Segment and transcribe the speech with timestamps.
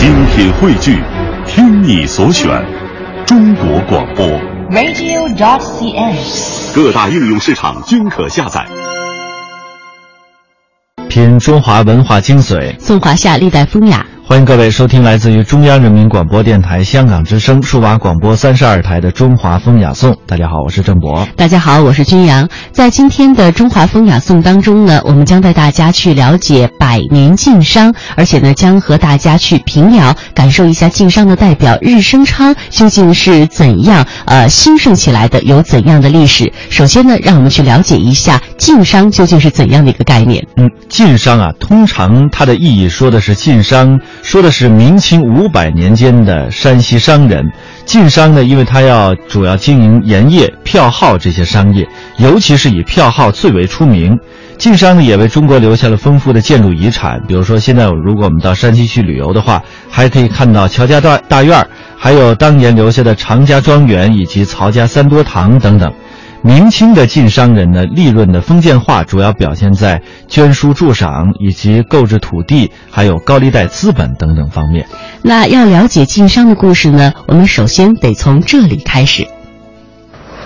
[0.00, 0.98] 精品汇聚，
[1.46, 2.48] 听你所选，
[3.26, 4.26] 中国广播。
[4.70, 6.74] radio.cn。
[6.74, 8.66] 各大应用市场均可下载。
[11.10, 14.06] 品中华文化精髓，颂华夏历代风雅。
[14.30, 20.12] 欢迎各位收听来自于中央人民广播电台香港之声数码广播三十二台的《中华风雅颂》。
[20.24, 21.26] 大家好，我是郑博。
[21.34, 22.48] 大家好，我是君阳。
[22.70, 36.52] 在今天的《中华风雅颂》当中呢，我们将带大家去了解百年晋商，而且呢，将和大家去平遥，感受一下晋商的代表日升昌究竟是怎样呃兴盛起来的，有怎样的历史。
[36.68, 40.46] 首先呢，让我们去了解一下晋商究竟是怎样的一个概念。
[40.56, 43.98] 嗯，晋商啊，通常它的意义说的是晋商。
[44.22, 47.50] 说的是明清五百年间的山西商人，
[47.84, 51.88] 晋商呢，因为他要主要经营盐业、票号这些商业，
[52.18, 54.18] 尤其是以票号最为出名。
[54.56, 61.66] 晋商呢，也为中国留下了丰富的建筑遗产，比如说现在如果我们到山西去旅游的话，还可以看到乔家大大院，
[61.96, 65.90] 还有当年留下的常家庄园以及曹家三多堂等等。
[66.42, 74.86] 明清的晋商人呢，利润的封建化主要表现在捐书助赏以及购置土地，还有高利贷资本等等方面。
[75.22, 79.26] 那要了解晋商的故事呢，我们首先得从这里开始。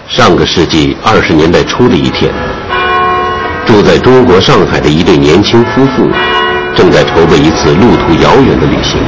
[0.09, 2.33] 上个世纪二十年代初的一天，
[3.65, 6.11] 住在中国上海的一对年轻夫妇，
[6.75, 9.01] 正在筹备一次路途遥远的旅行。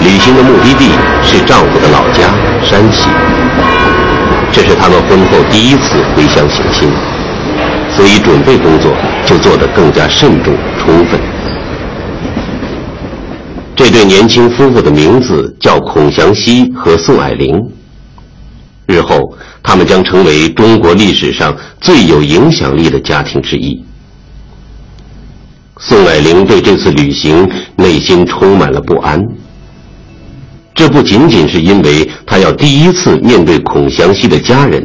[0.00, 0.90] 旅行的目的地
[1.22, 3.10] 是丈夫的老家山西。
[4.52, 6.90] 这是他们婚后第一次回乡省亲，
[7.96, 8.92] 所以准备工作
[9.24, 11.20] 就做得更加慎重充分。
[13.76, 17.58] 这对年轻夫妇的名字叫孔祥熙和宋霭龄，
[18.86, 23.82] 日后他们将成为中国历史上最有影响力的家庭之一。
[25.78, 29.24] 宋霭龄对这次旅行内心充满了不安。
[30.74, 32.09] 这不仅仅是因为
[32.40, 34.82] 要第一次面对孔祥熙的家人，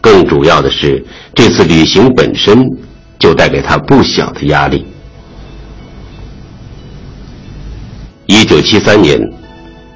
[0.00, 2.64] 更主要的是这次旅行本身
[3.18, 4.86] 就带给他不小的压力。
[8.26, 9.20] 一九七三年，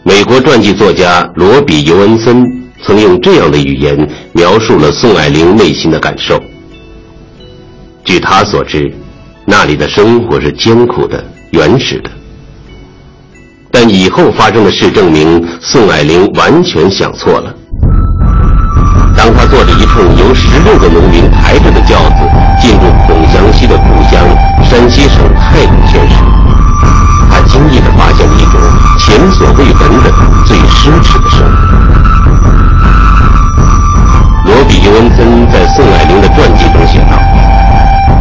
[0.03, 2.45] 美国传记作家罗比·尤恩森
[2.83, 3.97] 曾用这样的语言
[4.33, 6.41] 描述了宋霭龄内心的感受。
[8.05, 8.93] 据他所知，
[9.47, 12.11] 那里的生活是艰苦的、原始的。
[13.71, 17.55] 但以后发生的事证明，宋霭龄完全想错了。
[19.17, 22.25] 当他坐着一乘由十六个农民抬着的轿子
[22.61, 24.25] 进入孔祥熙的故乡
[24.65, 26.15] 山西省太谷县时，
[27.29, 28.61] 他惊异地发现了一种
[28.99, 30.11] 前所未闻的
[30.47, 31.57] 最奢侈的生活。
[34.47, 37.19] 罗比·尤恩森在宋霭龄的传记中写道：“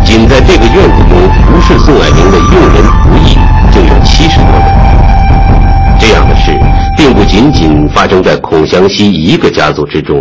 [0.03, 3.37] 仅在这个院子中服侍宋霭龄的佣人仆役
[3.71, 4.86] 就有七十多人。”
[7.17, 10.15] 不仅仅发生在孔祥熙一个家族之中，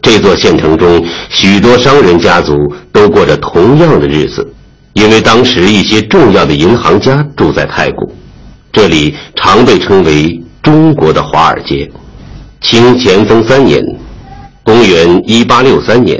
[0.00, 2.56] 这座县城中许多商人家族
[2.90, 4.50] 都过着同样的日子，
[4.94, 8.10] 因为当时一些重要的银行家住在太谷，
[8.72, 11.86] 这里常被称为中国的华尔街。
[12.62, 13.84] 清咸丰三年，
[14.62, 16.18] 公元一八六三年，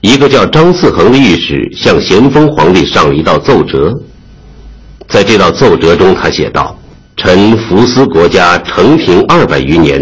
[0.00, 3.92] 一个叫张四恒的御史向咸丰皇帝上了一道奏折，
[5.06, 6.74] 在这道奏折中，他写道。
[7.16, 10.00] 臣服思国家承平二百余年，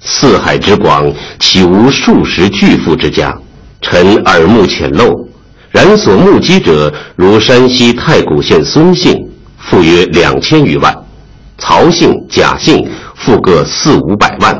[0.00, 1.10] 四海之广，
[1.40, 3.34] 岂无数十巨富之家？
[3.80, 5.10] 臣耳目浅陋，
[5.70, 9.14] 然所目击者，如山西太谷县孙姓，
[9.58, 10.92] 富约两千余万；
[11.58, 14.54] 曹姓、贾姓，富各四五百万；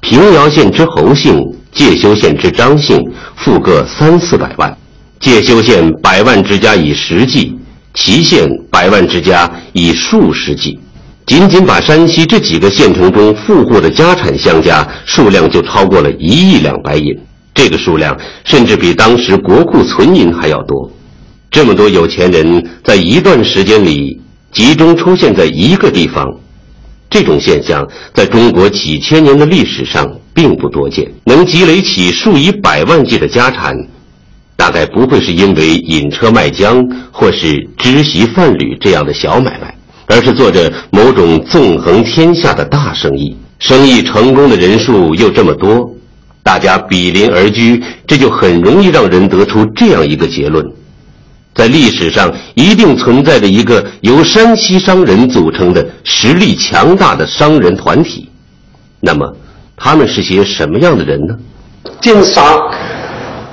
[0.00, 1.40] 平遥县之侯姓、
[1.72, 3.02] 介休县之张姓，
[3.36, 4.76] 富各三四百万。
[5.18, 7.56] 介休县百万之家以十计。
[7.94, 10.78] 祁县百万之家以数十计，
[11.26, 17.06] 仅仅把山西这几个县城中富户的家产相加，数量就超过了一亿两白银。
[17.52, 20.90] 这个数量甚至比当时国库存银还要多。
[21.50, 24.20] 这么多有钱人在一段时间里
[24.52, 26.24] 集中出现在一个地方，
[27.10, 31.10] 这种现象在中国几千年的历史上并不多见。
[31.24, 33.76] 能积累起数以百万计的家产。
[34.60, 39.74] 大概不会是因为引车卖浆或是织席贩履这样的小买卖，
[40.04, 43.34] 而是做着某种纵横天下的大生意。
[43.58, 45.90] 生意成功的人数又这么多，
[46.42, 50.62] 大家比邻而居，这就很容易让人得出这样一个结论：
[51.54, 58.28] 在历史上一定存在着一个由山西商人组成的实力强大的商人团体。
[59.00, 59.26] 那么，
[59.74, 61.34] 他们是些什么样的人呢？
[62.02, 62.70] 晋商。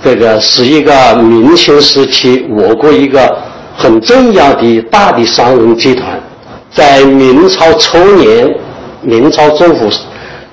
[0.08, 3.38] 这个是一个明清时期我国一个
[3.76, 6.18] 很重要的大的商人集团，
[6.74, 8.50] 在明朝初年，
[9.02, 9.92] 明朝政府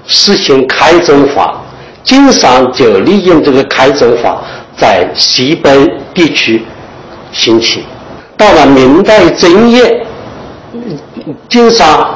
[0.09, 1.55] 实行开征法，
[2.03, 4.43] 经商就利用这个开征法
[4.77, 6.61] 在西北地区
[7.31, 7.85] 兴起。
[8.37, 10.05] 到了明代正叶，
[11.49, 12.13] 经商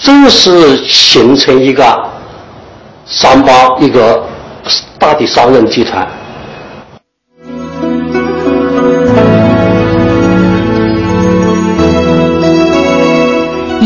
[0.00, 1.84] 正式形成一个
[3.06, 4.20] 商帮，一个
[4.98, 6.04] 大的商人集团。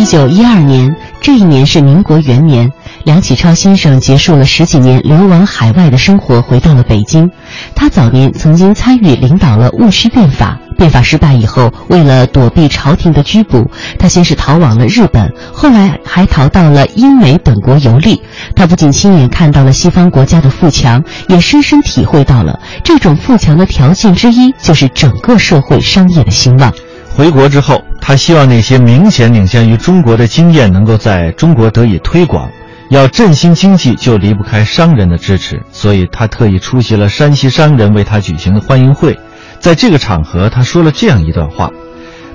[0.07, 2.71] 九一二年，这一年是民国元年。
[3.05, 7.29] 梁启超先生结束了十几年流亡海外的生活，回到了北京。
[7.75, 13.69] 他早年曾经参与领导了戊戌变法，变法失败以后，为了躲避朝廷的拘捕，
[13.99, 18.23] 他先是逃往了日本，后来还逃到了英美等国游历。
[18.55, 26.73] 他不仅亲眼看到了西方国家的富强，也深深体会到了这种富强的条件之一就是整个社会商业的兴旺。
[27.17, 32.51] 回国之后，他希望那些明显领先于中国的经验能够在中国得以推广。
[32.91, 39.19] 要振兴经济，就离不开商人的支持，所以他特意出席了山西商人为他举行的欢迎会。
[39.61, 41.71] 在这个场合，他说了这样一段话：“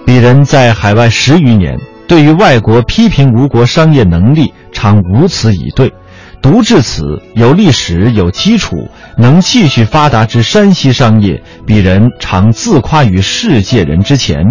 [0.03, 5.93] 鄙人在海外十余年，对于外国批评吴国商业能力，常无此以对。
[6.41, 14.43] 独至此有历史、有基础，能继续发达之山西商业，鄙人常自夸于世界人之前。”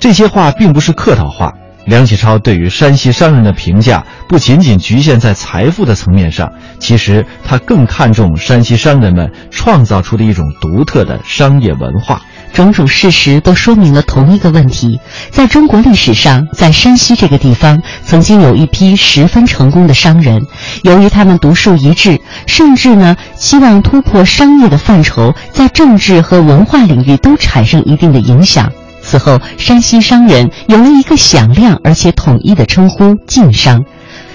[0.00, 1.52] 这些话并不是客套话。
[1.86, 12.20] 梁启超对于山西商人的评价不仅仅局限在财富的层面上，其实他更看重山西商人们创造出的一种独特的商业文化。
[12.52, 15.00] 种种事实都说明了同一个问题：
[15.30, 20.40] 在中国历史上，在山西这个地方，曾经有一批十分成功的商人。
[20.82, 28.70] 由于他们独树一帜，甚至呢希望突破商业的范畴，在政治和文化领域都产生一定的影响。
[29.10, 33.84] 此后，山西商人有了一个响亮而且统一的称呼——晋商。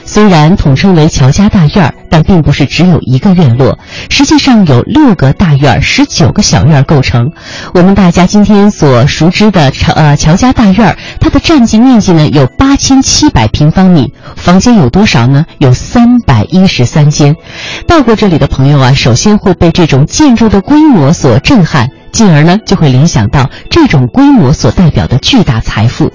[0.04, 3.80] 虽然统称为乔家大院，但并不是只有一个院落，
[4.10, 7.32] 实际上有六个大院、十九个小院构成。
[7.74, 15.46] 我们大家今天所熟知的乔呃乔家大院，它的占地面积呢有八千七百平方米，房间有多少呢？
[15.58, 17.34] 有三百一十三间。
[17.88, 21.90] 到过这里的朋友啊，首先会被这种建筑的规模所震撼。
[22.16, 26.10] 进而呢，就会联想到这种规模所代表的巨大财富。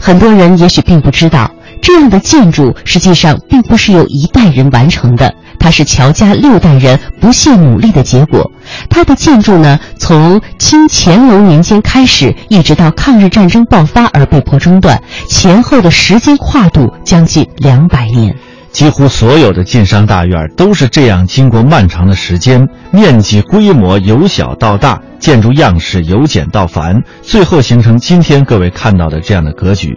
[0.00, 1.48] 很多人也许并不知道，
[1.80, 8.50] 这样的建筑实际上并不是由一代人完成的，它是乔家六代人不懈努力的结果。
[8.90, 18.34] 它的建筑呢，从清乾隆年间开始，一直到抗日战争爆发而被迫中断，前后的时间跨度将近两百年。
[18.74, 29.96] 几乎所有的晋商大院都是这样，经过漫长的时间，面积规模由小到大，建筑样式由简到繁，最后形成今天各位看到的这样的格局。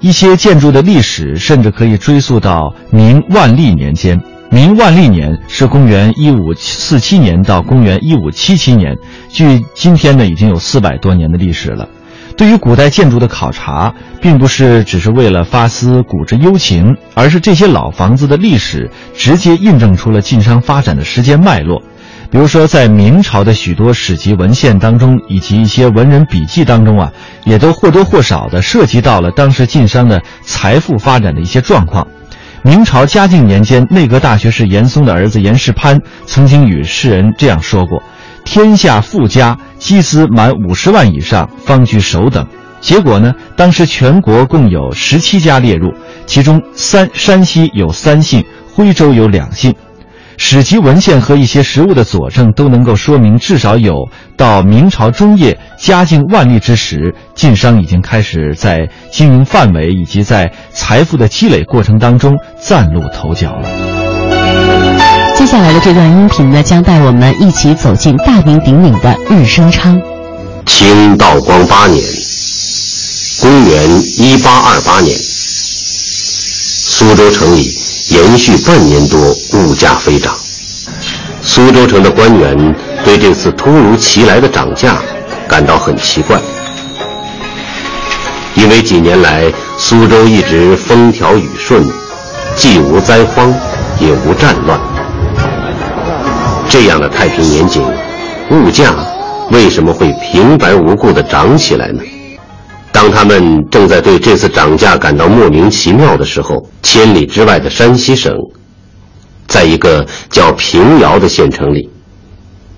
[0.00, 4.22] 一些建筑的历史甚至可以追溯到明万历年间。
[4.52, 8.96] 明万历年是公元一五四七年到公元一五七七年，
[9.30, 11.88] 距今天呢已经有四百多年的历史了。
[12.36, 21.82] 对于古代建筑的考察，并不是只是为了发思古之幽情，而是这些老房子的历史直接印证出了晋商发展的时间脉络。
[22.30, 27.12] 比如说，在明朝的许多史籍文献当中，以及一些文人笔记当中啊，
[27.44, 32.06] 也都或多或少的涉及到了当时晋商的财富发展的一些状况。
[32.62, 38.02] 明朝嘉靖年间，内阁大学士严嵩的儿子严世蕃曾经与世人这样说过。
[38.44, 42.46] 天下富家积资满五十万以上方居首等，
[42.80, 43.32] 结果呢？
[43.56, 45.92] 当时全国共有十七家列入，
[46.26, 48.44] 其中三山西有三姓，
[48.74, 49.74] 徽州有两姓。
[50.38, 64.01] 史籍文献和一些实物的佐证都能够说明，至少有到明朝中叶、嘉靖、万历之时，晋商已经开始在经营范围以及在财富的积累过程当中崭露头角了。
[65.42, 70.00] 接下来的这段音频呢，将带我们一起走进大名鼎鼎的日升昌。
[70.66, 72.00] 清道光八年，
[73.40, 77.76] 公元一八二八年，苏州城里
[78.10, 79.18] 延续半年多
[79.54, 80.32] 物价飞涨。
[81.42, 85.02] 苏州城的官员对这次突如其来的涨价
[85.48, 86.38] 感到很奇怪，
[88.54, 91.84] 因为几年来苏州一直风调雨顺，
[92.54, 93.52] 既无灾荒，
[93.98, 94.91] 也无战乱。
[96.72, 97.82] 这样的太平年景，
[98.50, 98.94] 物价
[99.50, 102.00] 为什么会平白无故的涨起来呢？
[102.90, 108.34] 当他们正在对这次涨价感到莫名其妙的时候，千里之外的山西省，
[109.46, 111.90] 在一个叫平遥的县城里，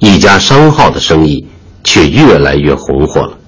[0.00, 1.46] 一家商号的生意
[1.84, 3.38] 却越来越红火了。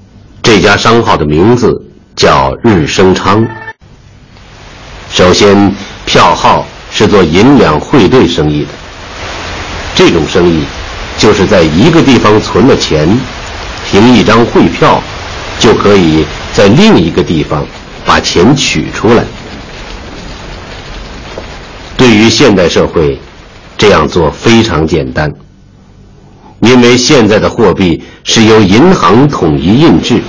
[0.45, 1.73] 这家商号的名字
[2.15, 3.45] 叫日升昌。
[5.11, 5.75] 首先，
[6.05, 8.69] 票号是做银两汇兑生意的。
[9.97, 10.63] 这种生意，
[11.17, 13.09] 就是在一个地方存了钱，
[13.91, 15.03] 凭一张汇票，
[15.59, 17.67] 就可以在另一个地方
[18.05, 19.25] 把钱取出来。
[21.97, 23.19] 对于现代社会，
[23.79, 25.33] 这样做非常简单，
[26.61, 30.21] 因为现在的货币是由银行统一印制，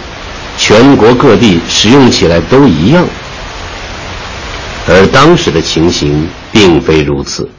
[0.57, 3.05] 全国各地使用起来都一样。
[4.87, 7.49] 而当时的情形并非如此。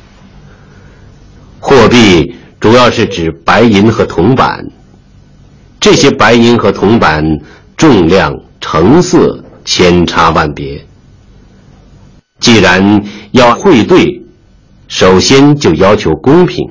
[1.69, 4.65] 货币主要是指白银和铜板，
[5.79, 7.23] 这些白银和铜板
[7.77, 10.83] 重量、成色千差万别。
[12.41, 14.23] 既然要汇兑，
[14.87, 16.67] 首先就要求公平。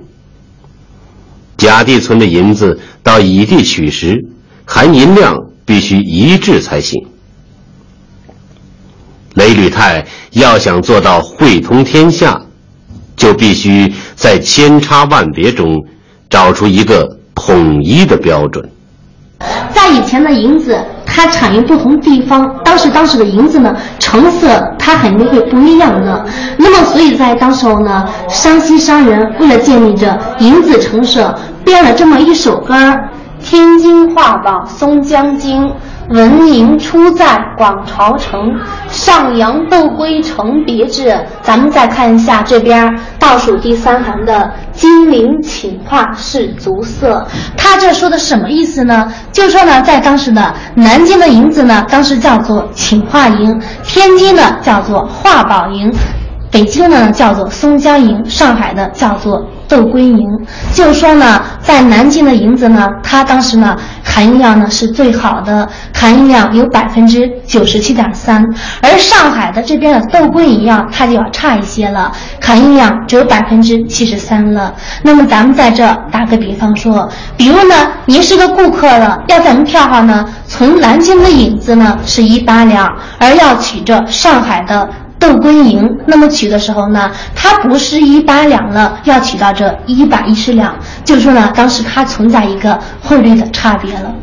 [1.58, 4.26] 甲地存的银子到乙地取时，
[4.66, 7.06] 含银量必须一致才行。
[9.36, 12.42] 雷履泰要想做到汇通天下，
[13.16, 15.82] 就必须在千差万别中
[16.28, 18.68] 找出一个统一的标准。
[19.72, 26.26] 在以前的银子，它产于不同地方，当时当时的银子呢，成色它肯定会不一样的。
[26.58, 31.34] 那么，所以在当时候呢，山西商人为了建立着银子成色，
[31.64, 33.10] 编了这么一首歌儿：
[33.42, 35.72] 天津画舫松江经。
[36.10, 41.14] 文银出在广朝城，上阳斗归成别致。
[41.42, 49.12] 咱们再看一下这边倒数第三行的“金陵寝画是足色”，他这说的什么意思呢？
[49.34, 55.92] 就说呢，在当时的南京的银子呢，当时叫做寝画银；天津呢叫做画宝银；
[56.50, 59.46] 北京呢叫做松江银；上海的叫做。
[59.70, 60.26] 斗归银，
[60.74, 68.42] 就说呢，在南京的银子呢，它当时呢含银量呢是最好的，含银量有百分之九十七点三，
[68.82, 72.10] 而上海的这边的斗归银样，它就要差一些了，
[72.42, 74.74] 含银量只有百分之七十三了。
[75.04, 77.76] 那么咱们在这打个比方说，比如呢，
[78.06, 82.90] 您是个顾客了，要咱们票号呢，从南京的银子呢是一八两，
[83.20, 84.88] 而要取这上海的。
[85.20, 94.14] 斗归银，那么取的时候呢，它不是一八两了，要取到这一百一十两，就是说呢，当时它存在一个汇率的差别了。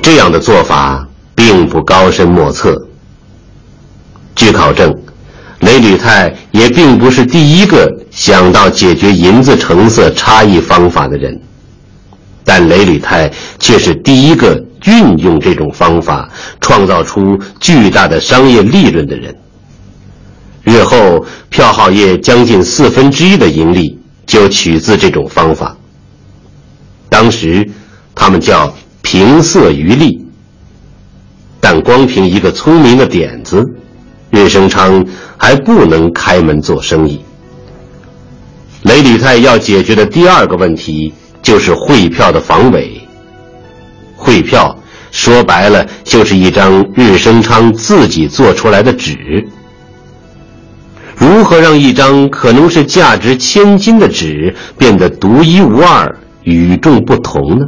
[0.00, 2.80] 这样的做法并不高深莫测。
[4.34, 4.94] 据考证，
[5.60, 11.38] 雷履泰也并不是第一个想到解决银子成色差异方法的人，
[12.44, 14.64] 但雷履泰却是第一个。
[14.86, 16.28] 运用这种方法
[16.60, 19.34] 创造出巨大的商业利润的人，
[20.62, 25.76] 日后票号业将近四分之一的盈利就取自这种方法。
[27.08, 27.68] 当时
[28.14, 30.24] 他们叫平色余利，
[31.60, 33.64] 但光凭一个聪明的点子，
[34.30, 35.04] 任生昌
[35.36, 37.20] 还不能开门做生意。
[38.82, 42.97] 雷履泰要解决的第二个问题就是汇票的防伪。
[44.28, 44.78] 汇票
[45.10, 49.48] 说白了就是一张日升昌自己做出来的纸。
[51.16, 57.66] 如何让一张可能是价值千金的纸变得独一无二、与众不同呢？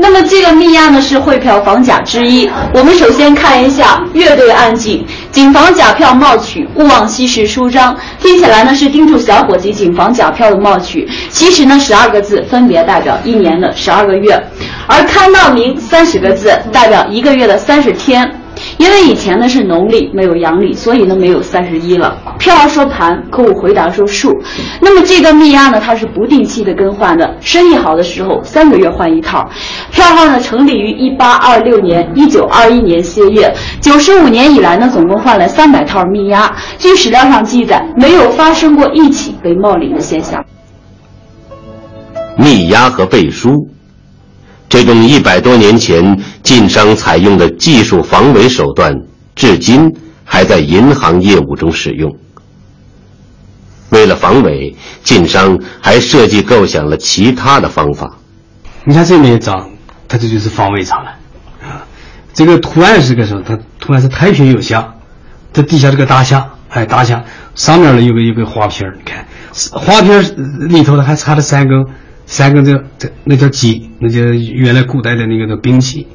[0.00, 2.48] 那么这个密押呢是汇票防假之一。
[2.72, 7.96] 我们首先看一下乐队案记，谨防假票冒取，勿忘稀释书章。
[8.20, 14.40] 听起来呢是叮嘱小伙计谨防假票的冒取，其实呢十二个字分别代表一年的十二个月，
[14.86, 18.32] 而刊到明三十个字代表一个月的三十天。
[18.78, 22.16] 因为以前呢是农历没有阳历，所以呢没有三十一了。
[22.38, 24.32] 票号说盘，客户回答说数。
[24.80, 29.48] 那么这个密押呢，它是不定期的更换的，生意好的时候三个月换一套。
[29.90, 33.52] 票号呢成立于一八二六年，一九二一年歇业。
[33.80, 36.54] 九十五年以来呢，总共换了三百套密押。
[36.78, 40.44] 据史料上记载，没有发生过一起被冒领的现象。
[42.36, 43.68] 密押和背书。
[44.68, 48.94] 这种一百多年前晋商采用的技术防伪手段，
[49.34, 49.90] 至今
[50.24, 52.14] 还在银行业务中使用。
[53.90, 58.18] 为了防伪，晋商还设计构想了其他的方法。
[58.84, 59.70] 你看这面一张，
[60.06, 61.16] 它这就是防伪钞了
[61.62, 61.86] 啊！
[62.34, 63.42] 这个图案是个什么？
[63.46, 64.94] 它图案是太平有象，
[65.54, 69.26] 这底下这个大象，哎，大象上面呢有个有个花瓶你看
[69.72, 71.86] 花瓶里头呢还插了三根。
[72.30, 76.06] 三个这这那叫戟，那叫原来古代的那个的兵器。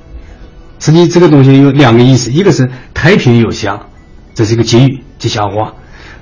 [0.79, 3.87] 实际这个东西有两个意思，一个是太平有象，
[4.35, 5.73] 这是一个吉语吉祥话；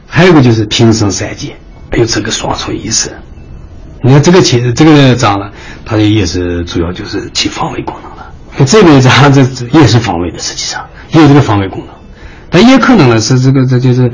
[0.07, 1.57] 还有一个就是平生三捷，
[1.97, 3.11] 有这个双重意思。
[4.01, 5.51] 你看这个其实这个章呢，
[5.85, 8.65] 它也是主要就是起防卫功能的。
[8.65, 9.41] 这个章这
[9.77, 11.87] 也是防卫的，实际上有这个防卫功能，
[12.49, 14.09] 但也可能呢是这个这就是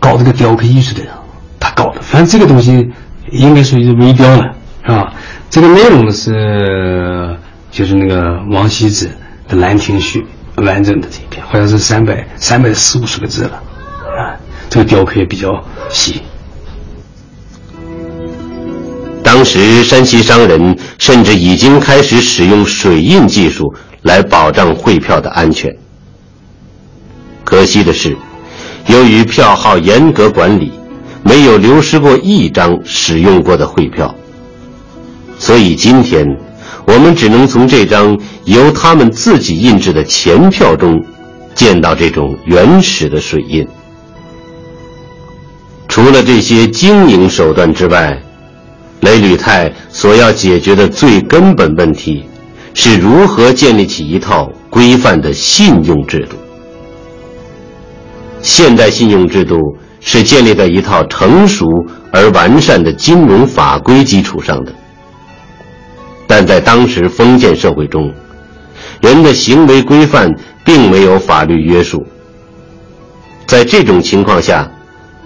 [0.00, 1.12] 搞这个雕刻艺术的人
[1.60, 2.90] 他搞的，反正这个东西
[3.30, 5.12] 应该属于是微雕了，啊？
[5.50, 7.36] 这个内容是
[7.70, 9.06] 就是那个王羲之
[9.48, 10.26] 的《兰亭序》
[10.64, 13.62] 完整的这一篇，好像是三百三百四五十个字了，
[14.18, 14.36] 啊，
[14.70, 16.22] 这个雕刻也比较细。
[19.22, 23.72] 当时山西商人甚至已经开始使用水印技术
[24.02, 25.74] 来保障汇票的安全。
[27.44, 28.16] 可惜的是，
[28.86, 30.72] 由于票号严格管理，
[31.22, 34.14] 没有流失过一张使用过的汇票，
[35.42, 36.24] 所以今天
[36.86, 41.04] 我们只能从这张由他们自己印制的钱票中
[41.52, 43.66] 见到这种原始的水印。
[45.88, 48.16] 除了这些经营手段之外，
[49.00, 52.24] 雷履泰所要解决的最根本问题，
[52.72, 56.36] 是如何建立起一套规范的信用制度。
[58.42, 59.58] 现代信用制度
[59.98, 61.66] 是建立在一套成熟
[62.12, 64.72] 而完善的金融法规基础上的，
[66.34, 68.10] 但在当时封建社会中，
[69.02, 70.34] 人的行为规范
[70.64, 72.06] 并没有法律约束。
[73.46, 74.66] 在这种情况下，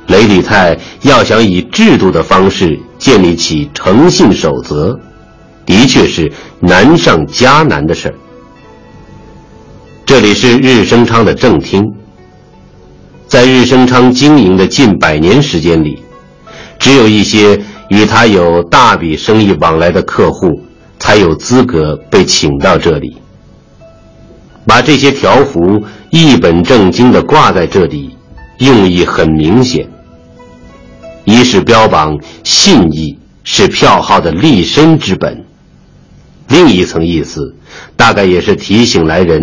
[0.09, 4.99] 雷履泰要想以制度的方式建立起诚信守则，
[5.65, 8.15] 的确是难上加难的事儿。
[10.05, 11.85] 这里是日升昌的正厅。
[13.29, 16.03] 在日升昌经营的近百年时间里，
[16.81, 17.57] 只有一些
[17.91, 20.49] 与他有大笔生意往来的客户，
[20.99, 23.17] 才有资格被请到这里。
[24.67, 28.17] 把这些条幅一本正经地挂在这里，
[28.59, 29.88] 用意很明显。
[31.25, 35.45] 一是标榜信义是票号的立身之本，
[36.49, 37.55] 另一层意思，
[37.97, 39.43] 大概也是提醒来人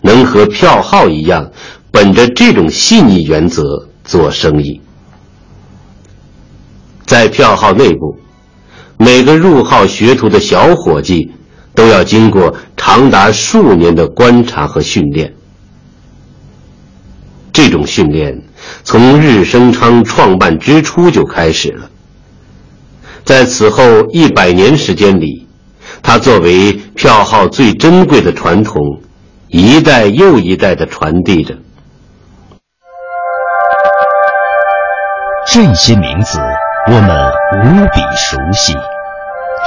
[0.00, 1.50] 能和票号一样，
[1.90, 4.80] 本着这种信义原则做生意。
[7.04, 8.16] 在票号内部，
[9.04, 11.32] 每个入号学徒的小伙计
[11.74, 15.34] 都要经过长达数年的观察和训练。
[17.52, 18.40] 这种训练
[18.84, 21.90] 从日升昌创办之初就开始了，
[23.24, 25.48] 在此后一百年时间里，
[26.00, 28.80] 他作为票号最珍贵的传统，
[29.48, 31.58] 一代又一代的传递着。
[35.52, 36.38] 这些名字
[36.86, 37.32] 我们
[37.64, 38.72] 无比熟悉，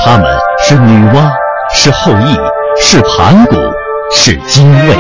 [0.04, 0.26] 他们
[0.68, 1.30] 是女娲，
[1.74, 2.38] 是后羿，
[2.82, 3.56] 是盘古，
[4.14, 4.96] 是精卫，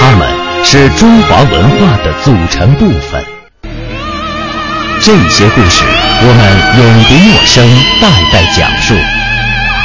[0.00, 0.26] 他们。
[0.68, 3.24] 是中华文化的组成部分。
[5.00, 5.84] 这些故事
[6.22, 6.42] 我们
[6.76, 7.64] 永不陌生，
[8.00, 8.92] 代代讲述。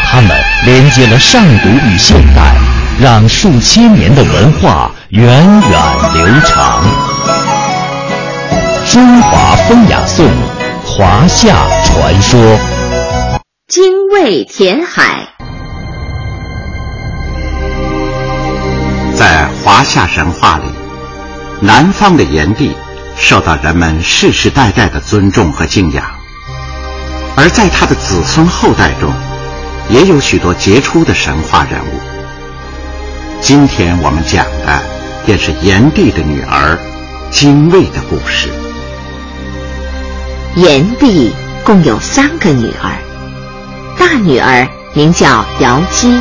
[0.10, 0.30] 他们
[0.66, 2.56] 连接了上古与现代，
[3.00, 5.30] 让数千年的文化源
[5.70, 5.80] 远
[6.16, 6.84] 流长。
[8.90, 10.26] 中华风雅颂，
[10.84, 11.54] 华夏
[11.86, 12.40] 传说。
[13.72, 15.30] 精卫填海，
[19.16, 20.66] 在华夏神话里。
[21.62, 22.76] 南方的炎帝
[23.16, 26.04] 受到人们世世代代的尊重和敬仰，
[27.38, 29.10] 而在他的子孙后代中，
[29.88, 32.00] 也有许多杰出的神话人物。
[33.40, 34.84] 今天我们讲的
[35.26, 36.78] 便是炎帝的女儿
[37.32, 38.50] 精卫的故事。
[40.58, 42.98] 炎帝共有三个女儿，
[44.02, 46.20] 大女儿名叫瑶姬，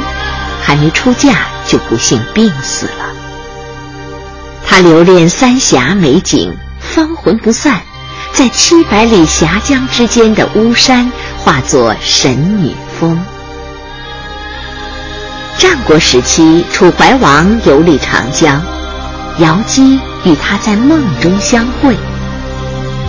[0.62, 3.06] 还没出嫁就不幸病死了。
[4.66, 7.80] 她留恋三峡美景，芳魂不散，
[8.34, 13.18] 在七百里峡江之间的巫山化作神女峰。
[15.56, 18.62] 战国时期，楚怀王游历长江，
[19.38, 21.96] 瑶姬与他在梦中相会。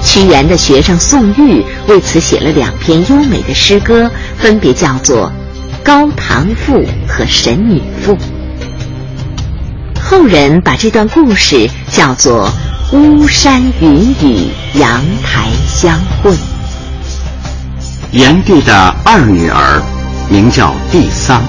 [0.03, 4.09] 屈原的学生宋玉为此写了两篇优美的诗歌，
[4.41, 5.31] 分别叫做
[5.85, 6.73] 《高唐赋》
[7.07, 8.13] 和《神女赋》。
[10.01, 12.51] 后人把这段故事叫做
[12.91, 16.35] “巫山云雨阳台相会”。
[18.11, 19.81] 炎帝的二女儿
[20.27, 21.43] 名叫帝桑，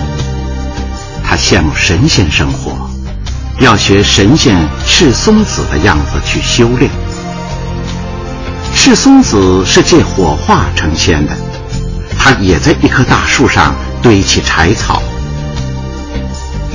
[1.25, 2.73] 她羡慕神仙生活，
[3.59, 4.55] 要学神仙
[4.87, 6.91] 赤松子的样子去修炼。
[8.75, 11.33] 赤松子是借火化成仙的，
[12.25, 15.03] 他也在一棵大树上堆起柴草。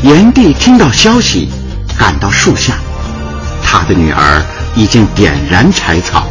[0.04, 1.50] 炎帝听到消息。
[1.98, 2.76] 赶到树下，
[3.64, 6.28] 他的女儿已经点燃柴草，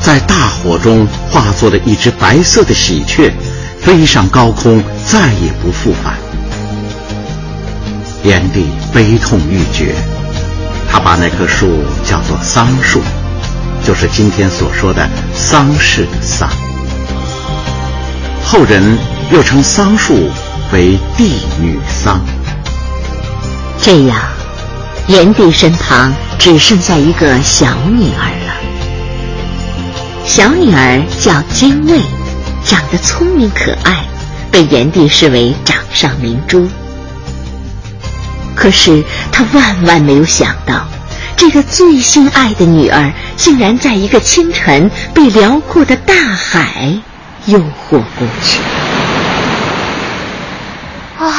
[0.00, 3.32] 在大火中化作了一只白色的喜鹊，
[3.80, 6.14] 飞上高空，再也不复返。
[8.24, 9.94] 炎帝悲痛欲绝，
[10.90, 13.00] 他把那棵树叫做桑树，
[13.84, 16.50] 就是今天所说的丧事的桑。
[18.48, 18.96] 后人
[19.32, 20.30] 又称桑树
[20.72, 22.24] 为帝女桑。
[23.82, 24.16] 这样，
[25.08, 28.54] 炎帝身旁只剩下一个小女儿了。
[30.24, 32.00] 小女儿叫精卫，
[32.64, 34.06] 长得聪明可爱，
[34.52, 36.68] 被炎帝视为掌上明珠。
[38.54, 40.86] 可是他万万没有想到，
[41.36, 46.96] 这个最心爱的女儿，竟然在一个清晨被辽阔的大海
[47.46, 48.58] 诱惑过去。
[51.20, 51.32] 哇，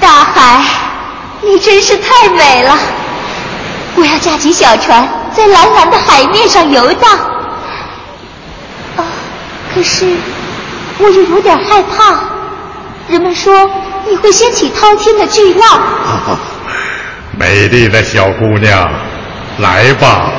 [0.00, 0.64] 大海，
[1.42, 2.78] 你真是太美了！
[3.96, 7.10] 我要驾起小船，在蓝蓝的海面上游荡。
[8.96, 9.04] 啊，
[9.74, 10.16] 可是
[10.98, 12.20] 我又有点害怕。
[13.08, 13.70] 人们说
[14.08, 15.80] 你会掀起滔天的巨浪。
[17.38, 18.90] 美丽的小姑娘，
[19.58, 20.30] 来吧，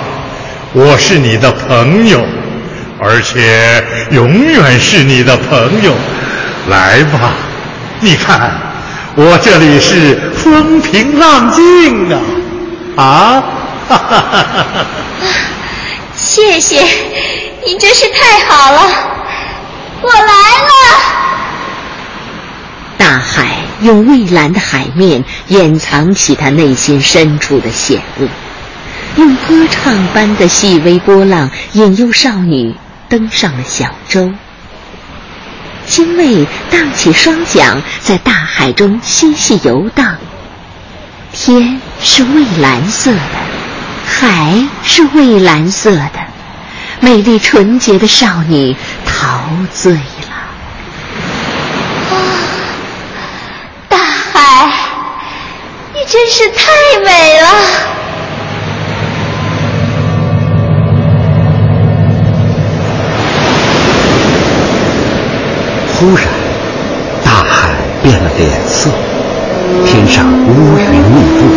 [0.74, 2.24] 我是你的朋友，
[3.00, 5.94] 而且永远是你的朋友。
[6.70, 7.32] 来吧，
[8.02, 8.52] 你看，
[9.16, 12.20] 我这里是风平浪静啊！
[12.98, 13.44] 啊，
[13.88, 14.86] 哈哈哈哈哈！
[16.14, 16.82] 谢谢，
[17.66, 18.82] 你真是太好了，
[20.02, 20.70] 我来了。
[22.98, 28.28] 大海用蔚蓝的海面掩藏起他内心深处的险恶，
[29.16, 32.76] 用歌唱般的细微波浪引诱少女
[33.10, 34.32] 登上了小舟。
[35.86, 40.18] 精卫荡起双桨，在大海中嬉戏游荡。
[41.32, 43.20] 天是蔚蓝色的，
[44.06, 46.20] 海是蔚蓝色的，
[47.00, 49.44] 美丽纯洁的少女陶
[49.74, 50.00] 醉了。
[52.10, 52.18] 啊，
[53.88, 54.72] 大海，
[55.94, 57.48] 你真是太美了！
[66.00, 66.28] 忽然，
[67.26, 67.72] 大海
[68.04, 68.92] 变了脸色，
[69.84, 71.50] 天上乌云密布，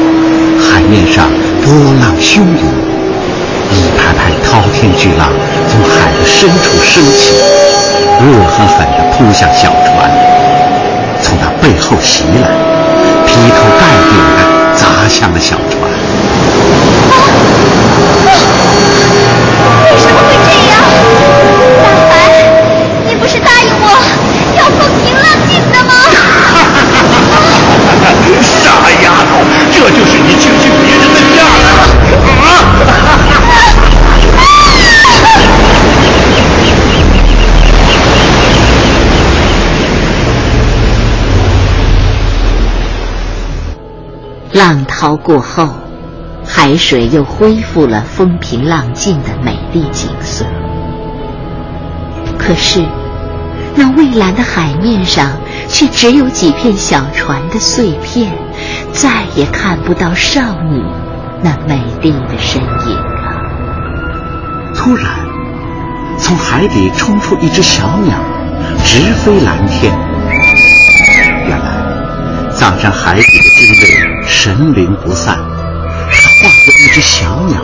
[0.58, 1.28] 海面上
[1.62, 2.64] 波浪汹涌，
[3.70, 5.28] 一排排滔天巨浪
[5.68, 7.34] 从海的深处升起，
[8.18, 10.10] 恶狠狠地扑向小船，
[11.20, 12.48] 从他背后袭来，
[13.26, 14.40] 劈头盖顶地
[14.74, 15.82] 砸向了小船。
[29.80, 31.64] 这就是你轻信别人的价值
[32.44, 32.46] 啊！
[44.52, 45.70] 浪涛过后，
[46.46, 50.44] 海水又恢复了风平浪静的美丽景色。
[52.36, 52.84] 可是，
[53.74, 55.30] 那蔚蓝的海面上
[55.68, 58.30] 却只有几片小船的碎片，
[59.00, 60.84] 再也看不到少女
[61.42, 63.40] 那美丽的身影了。
[64.74, 65.06] 突然，
[66.18, 68.14] 从海底冲出一只小鸟，
[68.84, 69.90] 直飞蓝天。
[71.48, 75.34] 原来，葬身海底的精卫神灵不散，
[76.12, 77.58] 他化作一只小鸟，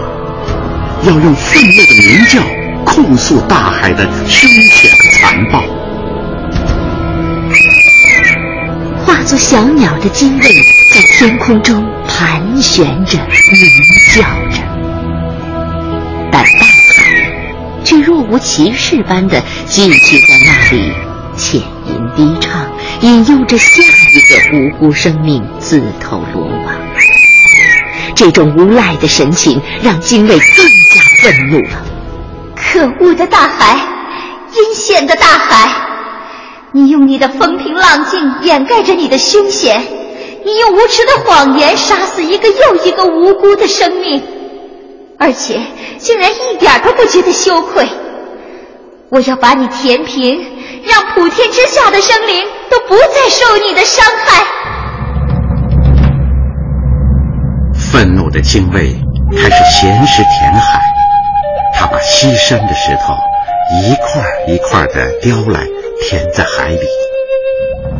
[1.02, 2.40] 要用愤怒的鸣叫
[2.82, 5.62] 控诉大海的凶险和残暴。
[9.04, 10.62] 化作小鸟的精卫
[10.96, 13.68] 在天空中盘旋着，鸣
[14.14, 14.62] 叫着，
[16.32, 17.04] 但大海
[17.84, 20.90] 却若无其事般的继续在那里
[21.36, 22.66] 浅吟低唱，
[23.02, 26.74] 引诱着下一个无辜生命自投罗网。
[28.14, 31.84] 这种无赖的神情让精卫更加愤怒了。
[32.54, 33.74] 可恶的大海，
[34.54, 35.70] 阴险的大海！
[36.72, 39.86] 你用你的风平浪静掩盖着你的凶险，
[40.46, 44.22] 你用无耻的谎言杀死一个又一个无辜的生命，
[45.18, 45.60] 而且
[45.98, 47.84] 竟然一点都不觉得羞愧。
[49.08, 50.40] 我要把你填平，
[50.84, 54.44] 让普天之下的生灵都不再受你的伤害。
[57.74, 58.94] 愤怒的精卫
[59.32, 60.80] 开始咸食填海，
[61.74, 63.14] 他把西山的石头
[63.82, 65.66] 一块一块的叼来
[66.02, 66.86] 填在海里。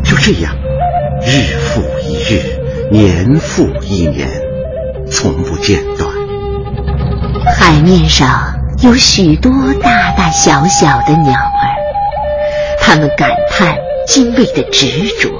[0.04, 0.54] 就这样，
[1.22, 1.82] 日复
[2.28, 2.42] 日，
[2.90, 4.28] 年复一年，
[5.08, 6.10] 从不间断。
[7.56, 11.76] 海面上有许多大大小小的鸟儿，
[12.80, 13.76] 它们感叹
[14.08, 15.30] 精卫的执着，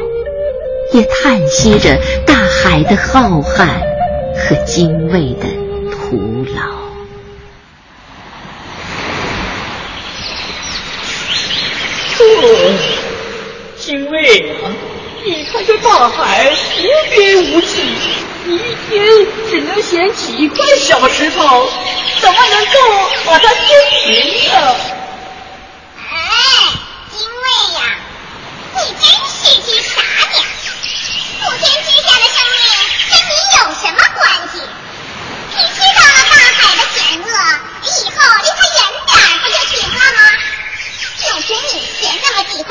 [0.93, 3.67] 也叹息着大海的浩瀚
[4.37, 5.49] 和精卫的
[5.91, 6.77] 徒劳。
[12.21, 12.79] 哦，
[13.77, 14.71] 精卫啊，
[15.29, 17.83] 你看这大海无边无际，
[18.47, 19.05] 一天
[19.51, 21.69] 只能捡几块小石头，
[22.21, 24.77] 怎么能够把它填平呢？
[25.99, 26.15] 哎，
[27.11, 27.99] 精卫呀，
[28.77, 30.01] 你真是只傻
[30.33, 30.39] 鸟！
[31.43, 32.63] 普天之下的生命
[33.11, 34.23] 跟你有什么关
[34.55, 34.63] 系？
[35.51, 37.27] 你知道了大海的险恶，
[37.83, 37.85] 以
[38.15, 39.11] 后离它远点
[39.43, 40.23] 不就行了吗？
[41.19, 42.63] 就凭你捡那么几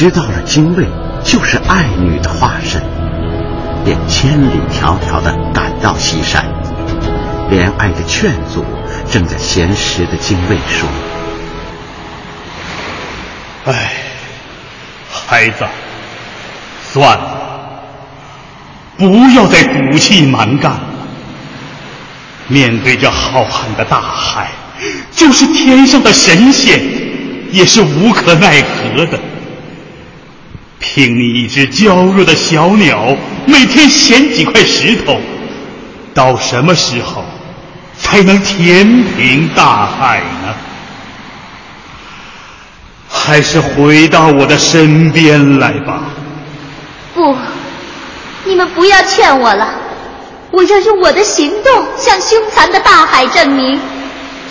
[0.00, 0.86] 知道了精卫
[1.22, 2.80] 就是爱女的化身，
[3.84, 6.42] 便千里迢迢的赶到西山，
[7.50, 8.64] 怜爱的劝阻
[9.10, 10.88] 正在闲时的精卫说
[13.70, 13.92] ：“哎，
[15.12, 15.66] 孩子。”
[16.90, 17.82] 算了，
[18.96, 19.04] 不
[19.36, 20.80] 要再鼓气蛮干了。
[22.48, 24.48] 面对这浩瀚的大海，
[25.12, 26.80] 就是天上的神仙
[27.52, 29.20] 也是无可奈何的。
[30.80, 33.14] 凭你一只娇弱的小鸟，
[33.46, 35.20] 每天衔几块石头，
[36.14, 37.22] 到什么时候
[37.98, 40.54] 才能填平大海呢？
[43.08, 46.04] 还是回到我的身边来吧。
[47.14, 47.36] 不，
[48.44, 49.68] 你们不要劝我了，
[50.50, 53.78] 我要用我的行动向凶残的大海证明，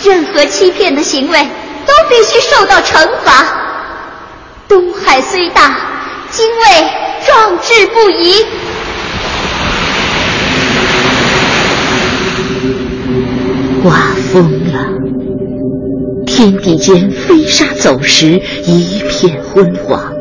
[0.04, 1.44] 任何欺骗的行为
[1.88, 3.46] 都必须受到惩罚。
[4.68, 5.76] 东海虽大，
[6.32, 6.64] 精卫
[7.26, 8.46] 壮志不移。
[13.82, 13.96] 刮
[14.32, 14.86] 风了，
[16.28, 20.14] 天地间飞沙走石，一片昏黄。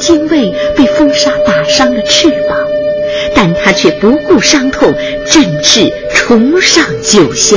[0.00, 2.56] 精卫被风沙打伤了翅膀，
[3.34, 4.92] 但他却不顾伤痛，
[5.26, 7.56] 振翅重上九霄。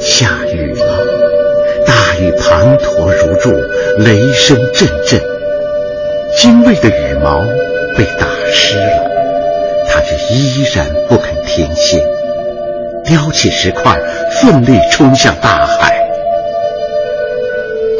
[0.00, 1.06] 下雨了，
[1.86, 3.52] 大雨滂沱如注，
[3.98, 5.39] 雷声阵阵。
[6.40, 7.38] 精卫的羽毛
[7.98, 9.10] 被打湿了，
[9.86, 12.02] 他却依然不肯停歇，
[13.04, 14.00] 叼起石块，
[14.40, 16.00] 奋力冲向大海。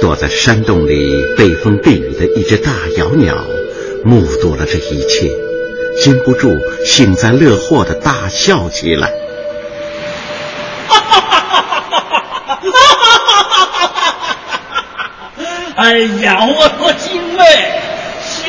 [0.00, 3.36] 躲在山洞里被风避雨的一只大鹞鸟，
[4.04, 5.30] 目睹了这一切，
[6.00, 9.12] 禁不住幸灾乐祸的大笑起来。
[10.88, 12.46] 哈哈哈哈哈
[15.36, 15.44] 哈！
[15.76, 17.44] 哎呀，我说精卫，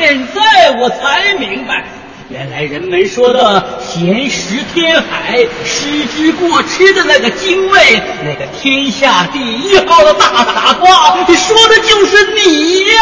[0.04, 1.84] 现在我才明白。
[2.28, 12.94] 原来人们说的“闲食天海，失之过吃”的那个精卫，那个天下第一号的大傻瓜，你说的就是你呀！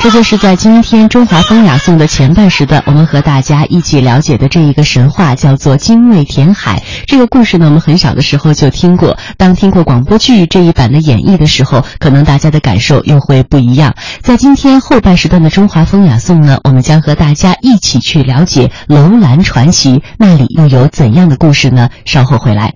[0.00, 6.82] 这就是在今天中华风雅颂的前半时段，我们和大家一起了解的这一个神话，叫做精卫填海。
[7.06, 9.16] 这个故事呢，我们很小的时候就听过。
[9.38, 13.94] 当听过广播剧这一版的演绎的时候，可能大家的感受又会不一样。
[14.20, 18.22] 在今天后半时段的中华风雅颂呢，我们将和大家一起去。
[18.24, 21.88] 了解楼兰传奇，那里又有怎样的故事呢？
[22.04, 22.74] 稍后回来。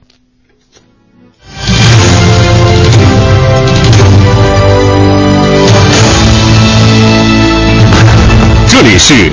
[8.68, 9.32] 这里是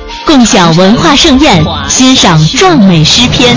[0.31, 3.53] 共享文化盛宴，欣赏壮美诗篇。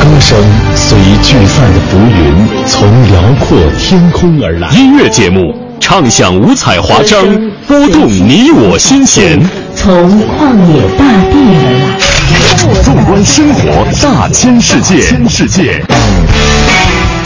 [0.00, 0.38] 歌声
[0.74, 4.66] 随聚散的浮云，从辽阔天空而来。
[4.70, 7.22] 音乐节目，唱响五彩华章，
[7.66, 9.38] 拨动你我心弦。
[9.76, 12.82] 从旷野大地而来。
[12.82, 15.84] 纵观生活大千世界，世界。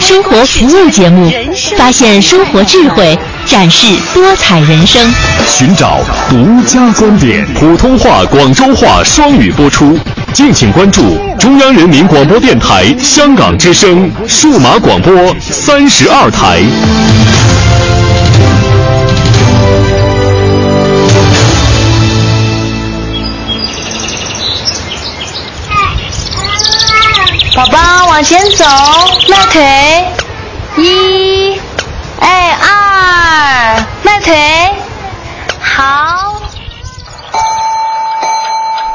[0.00, 1.30] 生活服务节目，
[1.78, 3.16] 发现生活智慧。
[3.50, 5.12] 展示多彩人生，
[5.48, 7.44] 寻找独家观点。
[7.54, 9.98] 普通话、广州话双语播出，
[10.32, 16.62] 敬请关注中央人民广播电台香港之声数码广播三十二台。
[27.56, 28.64] 宝宝往前走，
[29.28, 30.04] 迈腿，
[30.76, 31.49] 一，
[32.20, 34.36] 哎二，迈腿，
[35.60, 36.40] 好。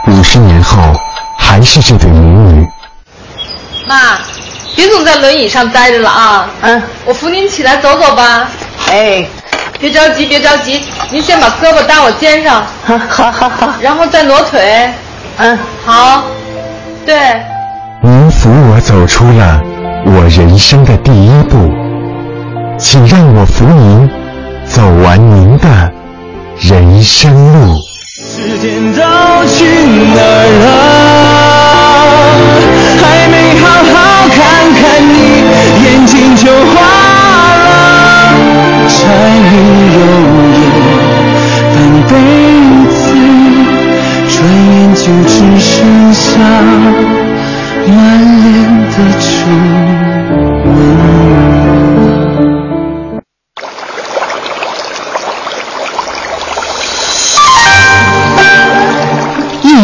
[0.08, 0.82] 五十年后，
[1.38, 2.68] 还是这对母女。
[3.88, 4.18] 妈，
[4.76, 6.50] 别总在轮椅上待着了啊！
[6.62, 8.48] 嗯，我扶您起来走走吧。
[8.90, 9.26] 哎，
[9.80, 12.64] 别着急，别着急，您先把胳膊搭我肩上。
[13.10, 13.74] 好好好。
[13.82, 14.90] 然后再挪腿。
[15.38, 16.24] 嗯，好。
[17.06, 17.42] 对。
[18.02, 19.60] 您扶我走出了
[20.06, 21.74] 我人生的第一步，
[22.78, 24.10] 请让我扶您
[24.66, 25.92] 走完您的
[26.60, 27.78] 人生路。
[28.06, 29.02] 时间都
[29.48, 29.66] 去
[30.14, 30.68] 哪儿了？
[33.02, 33.96] 还没好好
[34.30, 34.38] 看
[34.74, 35.14] 看你，
[35.84, 36.76] 眼睛就花
[37.56, 37.66] 了。
[38.88, 38.94] 柴
[39.42, 39.52] 米
[39.96, 39.98] 油
[40.54, 40.58] 盐
[41.74, 41.76] 半
[42.08, 42.12] 辈
[42.92, 42.96] 子，
[44.30, 44.34] 转
[44.72, 45.74] 眼就只剩
[46.14, 46.24] 下
[47.88, 47.96] 满
[48.44, 48.46] 脸
[48.92, 49.26] 的皱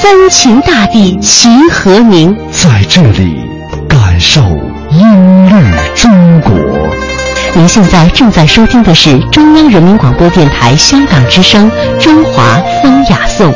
[0.00, 2.36] 三秦大地齐和鸣。
[2.52, 3.36] 在这里
[3.88, 4.40] 感受
[4.90, 5.52] 音律
[5.96, 6.52] 中国。
[7.54, 11.68] 您现在正在收听的是中央人民广播电台香港之声
[12.02, 13.52] 《中华风雅颂》。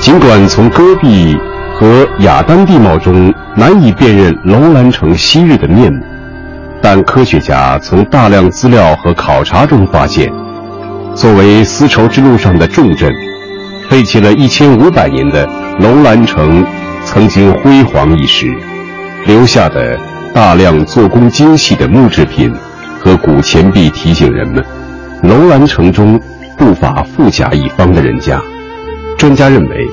[0.00, 1.36] 尽管从戈壁
[1.78, 6.02] 和雅丹地貌中难以辨认楼兰城昔日的面目，
[6.82, 10.28] 但科学家从大量资料和考察中发现，
[11.14, 13.12] 作为丝绸之路上的重镇，
[13.88, 16.66] 废弃了一千五百年的楼兰城
[17.04, 18.52] 曾经辉煌一时，
[19.24, 19.96] 留下的
[20.34, 22.52] 大量做工精细的木制品
[22.98, 24.64] 和古钱币提醒人们，
[25.22, 26.20] 楼兰城中
[26.56, 28.42] 不乏富甲一方的人家。
[29.16, 29.86] 专家认为，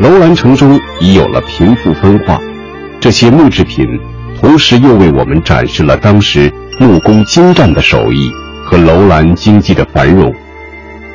[0.00, 2.40] 楼兰城中已有了贫富分化，
[3.00, 3.84] 这些木制品
[4.40, 8.30] 同时又为我们展示了当时木工精湛的手艺
[8.64, 10.32] 和楼兰经济的繁荣。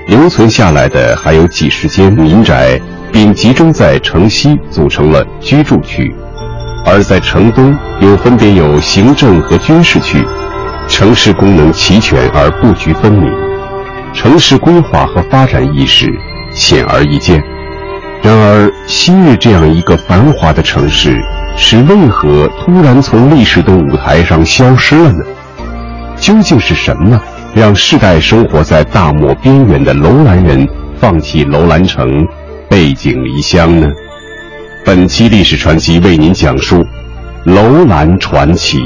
[0.08, 2.78] 留存下来的还有几十间民宅，
[3.10, 6.14] 并集中在城西组成了居住区，
[6.86, 10.22] 而在城东又分别有行政和军事区，
[10.90, 13.32] 城市功能齐全而布局分明，
[14.14, 16.12] 城市规划和发展意识。
[16.56, 17.44] 显而易见。
[18.24, 21.22] 然而，昔日这样一个繁华的城市，
[21.58, 25.26] 是为何突然从历史的舞台上消失了呢？
[26.16, 27.22] 究竟是什么
[27.54, 30.66] 让世代生活在大漠边缘的楼兰人
[30.98, 32.26] 放弃楼兰城，
[32.70, 33.90] 背井离乡呢？
[34.86, 36.82] 本期历史传奇为您讲述
[37.44, 38.80] 楼兰传奇。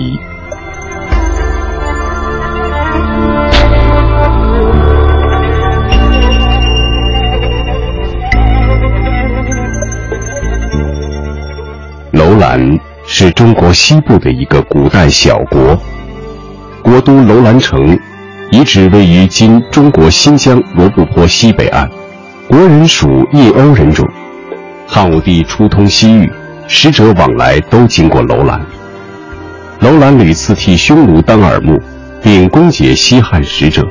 [13.20, 15.76] 是中国西部的一个古代小国，
[16.84, 17.98] 国都楼兰城
[18.52, 21.90] 遗址位于今中国新疆罗布泊西北岸，
[22.48, 24.08] 国人属印欧人种。
[24.86, 26.32] 汉武帝初通西域，
[26.68, 28.64] 使者往来都经过楼兰。
[29.80, 31.82] 楼兰屡次替匈奴当耳目，
[32.22, 33.82] 并攻解西汉使者。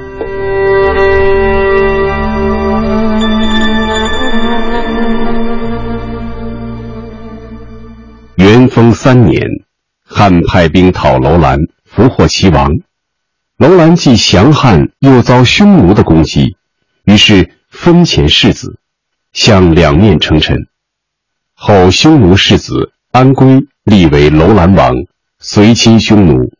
[8.66, 9.40] 元丰三年，
[10.02, 12.80] 汉派兵讨楼兰，俘获齐王。
[13.58, 16.56] 楼兰既降汉，又遭匈奴的攻击，
[17.04, 18.80] 于是分遣世子，
[19.32, 20.66] 向两面称臣。
[21.54, 24.96] 后匈奴世子安归立为楼兰王，
[25.38, 26.52] 随亲匈奴。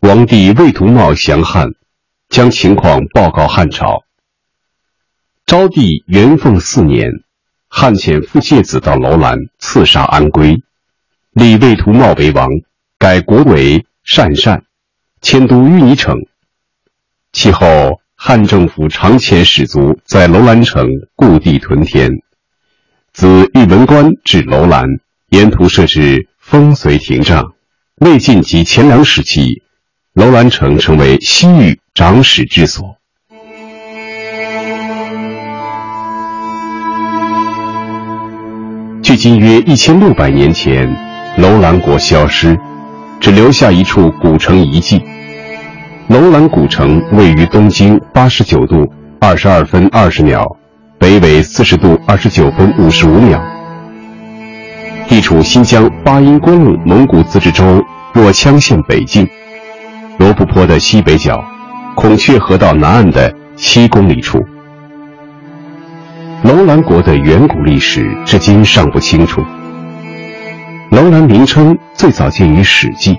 [0.00, 1.70] 王帝魏图茂降汉，
[2.28, 4.04] 将情况报告汉朝。
[5.46, 7.10] 昭帝元凤四年，
[7.68, 10.62] 汉遣傅介子到楼兰刺杀安归，
[11.36, 12.48] 立魏图茂为王，
[12.98, 14.62] 改国为鄯善，
[15.20, 16.16] 迁都淤泥城。
[17.30, 22.10] 其后，汉政府常遣使卒在楼兰城故地屯田，
[23.12, 24.86] 自玉门关至楼兰，
[25.28, 27.52] 沿途设置烽燧亭障。
[27.96, 29.60] 魏晋及钱粮时期，
[30.14, 32.96] 楼兰城成为西域长史之所。
[39.02, 41.05] 距今约一千六百年前，
[41.36, 42.58] 楼兰国消失，
[43.20, 45.02] 只留下一处古城遗迹。
[46.08, 50.42] 楼兰古城位于东经八十九度二十二分二十秒，
[50.98, 53.38] 北纬四十度二十九分五十五秒，
[55.08, 57.84] 地处新疆巴音公路蒙古自治州
[58.14, 59.28] 若羌县北境，
[60.18, 61.44] 罗布泊的西北角，
[61.94, 64.42] 孔雀河道南岸的七公里处。
[66.42, 69.42] 楼兰国的远古历史至今尚不清楚。
[70.90, 73.12] 楼兰名称最早见于《史记》，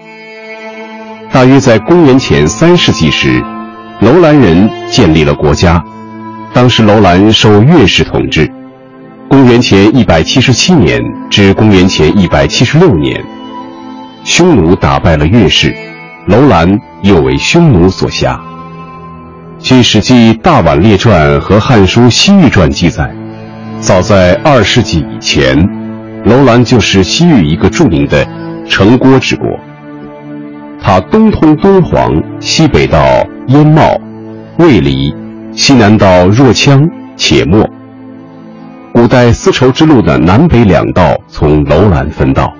[1.33, 3.43] 大约在公元前三世纪时，
[3.99, 5.83] 楼兰人建立了国家。
[6.53, 8.49] 当时楼兰受越氏统治。
[9.27, 13.21] 公元前一百七十七年至公元前一百七十六年，
[14.23, 15.75] 匈奴打败了越氏，
[16.27, 18.39] 楼兰又为匈奴所辖。
[19.59, 23.13] 据《史记·大宛列传》和《汉书·西域传》记载，
[23.81, 25.57] 早在二世纪以前，
[26.25, 28.27] 楼兰就是西域一个著名的
[28.67, 29.47] 城郭之国。
[30.81, 32.99] 它东通敦煌，西北到
[33.47, 33.99] 燕茂、
[34.57, 35.13] 卫离，
[35.51, 37.67] 西南到若羌、且末。
[38.93, 42.53] 古代丝绸之路的南北两道从楼兰分道。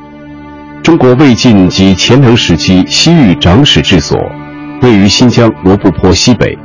[0.83, 4.17] 中国魏晋及乾隆时期西域长史治所，
[4.81, 6.57] 位于新疆罗布泊西北。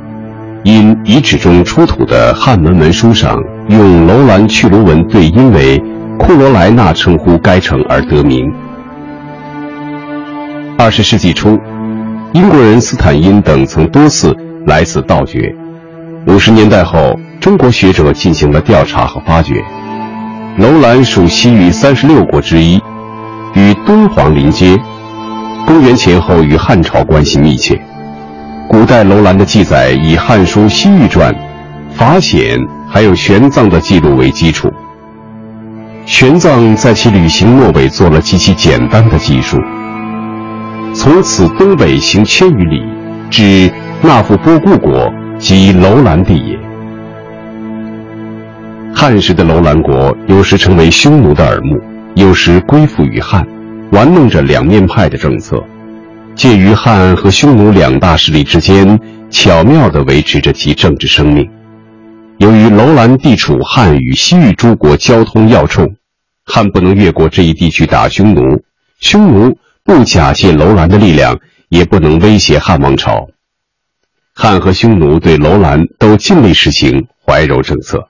[0.63, 3.37] 因遗址中出土的汉文文书上
[3.67, 5.77] 用楼兰去卢文对音为
[6.19, 8.51] 库罗莱纳称呼该城而得名。
[10.77, 11.59] 二十世纪初，
[12.33, 14.35] 英国人斯坦因等曾多次
[14.65, 15.53] 来此盗掘。
[16.27, 19.63] 五十年代后，中国学者进行了调查和发掘。
[20.57, 22.81] 楼兰属西域三十六国之一，
[23.55, 24.79] 与敦煌邻接，
[25.65, 27.79] 公元前后与汉朝关系密切。
[28.69, 31.33] 古代楼兰的记载以《汉书·西域传》、
[31.95, 32.57] 法显
[32.89, 34.71] 还有玄奘的记录为基础。
[36.05, 39.57] 玄奘在其旅行末尾做了极其简单的记述：
[40.93, 42.81] 从此东北行千余里，
[43.29, 46.59] 至那富波固国，即楼兰地也。
[48.93, 51.79] 汉时的楼兰国有时成为匈奴的耳目，
[52.15, 53.47] 有时归附于汉，
[53.91, 55.63] 玩弄着两面派的政策。
[56.35, 58.99] 介于汉和匈奴两大势力之间，
[59.29, 61.49] 巧妙地维持着其政治生命。
[62.43, 65.95] 由于楼兰地处汉与西域诸国交通要冲，
[66.43, 68.65] 汉不能越过这一地区打匈奴，
[68.99, 71.39] 匈奴不假借楼兰的力量，
[71.69, 73.29] 也不能威胁汉王朝。
[74.33, 78.09] 汉和匈奴对楼兰都尽力实行怀柔政策。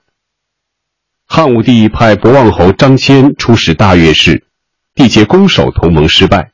[1.28, 4.48] 汉武帝派博望侯张骞出使大月氏，
[4.96, 6.54] 缔结攻守同盟失败。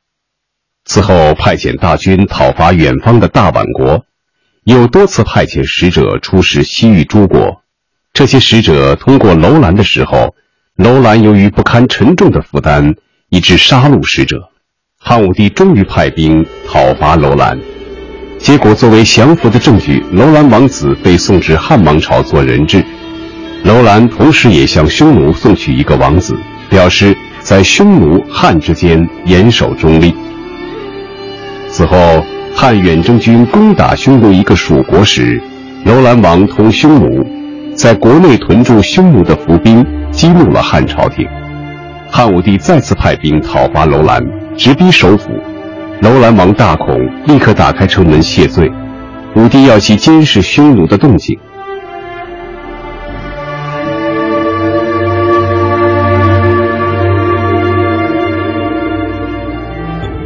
[0.84, 4.03] 此后派遣大军讨伐远方的大宛国，
[4.65, 7.63] 又多次派遣使者出使西域诸国。
[8.20, 10.36] 这些使者通过楼兰的时候，
[10.76, 12.93] 楼兰由于不堪沉重的负担，
[13.30, 14.49] 以致杀戮使者。
[14.99, 17.57] 汉武帝终于派兵讨伐楼兰，
[18.38, 22.84] 结果作为降服的证据，楼兰王子被送至汉王朝做人质。
[23.63, 26.38] 楼兰同时也向匈奴送去一个王子，
[26.70, 30.13] 表示在匈奴汉之间严守中立。
[31.70, 32.22] 此后，
[32.53, 35.41] 汉远征军攻打匈奴一个属国时，
[35.86, 37.26] 楼兰王同匈奴
[37.80, 41.25] 在国内屯驻匈奴的伏兵，激怒了汉朝廷。
[42.11, 44.21] 汉武帝再次派兵讨伐楼兰，
[44.57, 45.30] 直逼首府。
[46.01, 48.69] 楼兰王大恐，立刻打开城门谢罪。
[49.34, 51.39] 武帝要其监视匈奴的动静。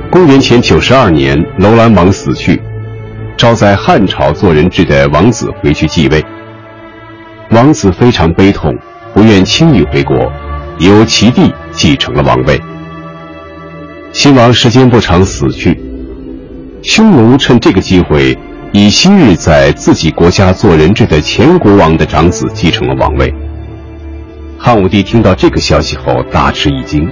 [0.09, 2.59] 公元前九十二年，楼兰王死去，
[3.37, 6.25] 招在汉朝做人质的王子回去继位。
[7.53, 8.75] 王子非常悲痛，
[9.13, 10.17] 不愿轻易回国，
[10.79, 12.59] 由其弟继承了王位。
[14.11, 15.79] 新王时间不长死去，
[16.81, 18.35] 匈奴趁这个机会，
[18.71, 23.31] 以昔日在自己国家做人质的前国王的长子继承了王位。
[24.57, 27.07] 汉武帝听到这个消息后大吃一惊。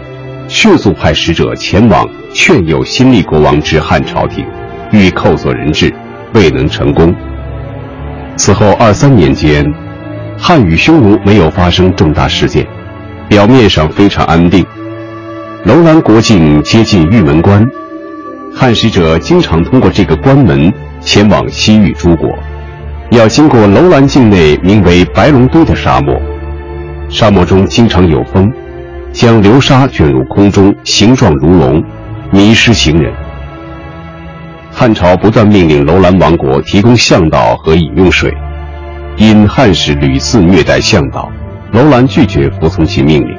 [0.47, 4.45] 迅速派使者前往劝诱新立国王至汉朝廷，
[4.91, 5.93] 欲扣做人质，
[6.33, 7.15] 未能成功。
[8.35, 9.65] 此后二三年间，
[10.43, 12.67] 汉与匈奴没有发生重大事件，
[13.29, 14.65] 表面上非常安定。
[15.65, 17.63] 楼兰国境接近玉门关，
[18.51, 22.27] 汉使者经常通过这个关门前往西域诸国，
[23.11, 26.19] 要经过楼兰境内名为白龙堆的沙漠，
[27.07, 28.51] 沙漠中经常有风，
[29.13, 31.83] 将流沙卷入空中，形状如龙，
[32.31, 33.13] 迷失行人。
[34.71, 38.33] 汉朝不断命令楼兰王国提供向导和饮用水，
[39.21, 41.31] 因汉使屡次虐待向导，
[41.73, 43.37] 楼兰拒绝服从其命令。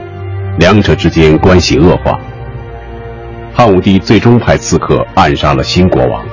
[0.60, 2.20] 两者之间关系恶化，
[3.52, 6.24] 汉武帝最终派刺客暗杀了新国王，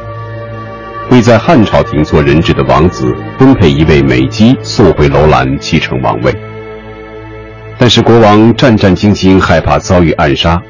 [1.10, 6.32] 为在汉朝廷做人质的王子分配一位美姬送回楼兰继承王位。
[7.80, 10.62] 但是国王战战兢兢，害怕遭遇暗杀，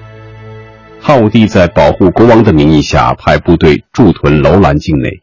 [1.02, 5.22] 汉武帝在保护国王的名义下派部队驻屯楼兰境内，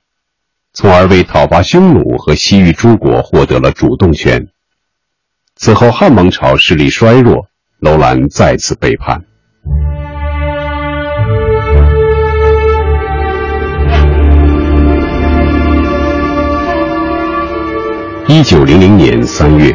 [0.79, 4.49] 从而为讨伐匈奴和西域诸国获得了主动权。
[5.55, 7.47] 此后汉王朝势力衰弱。
[7.81, 9.23] 楼兰再次背叛。
[18.29, 19.75] 一九零零年三月，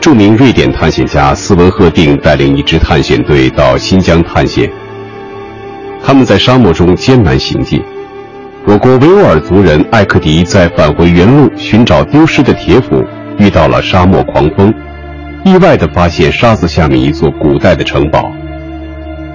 [0.00, 4.70] 著名瑞典探险家斯文赫定带领一支探险队到新疆探险。
[6.02, 7.82] 他们在沙漠中艰难行进。
[8.68, 13.00] 我国维吾尔族人艾克迪在返回原路寻找丢失的铁斧，
[13.38, 14.74] 遇到了沙漠狂风。
[15.44, 18.28] 意外地发现沙子下面一座古代的城堡，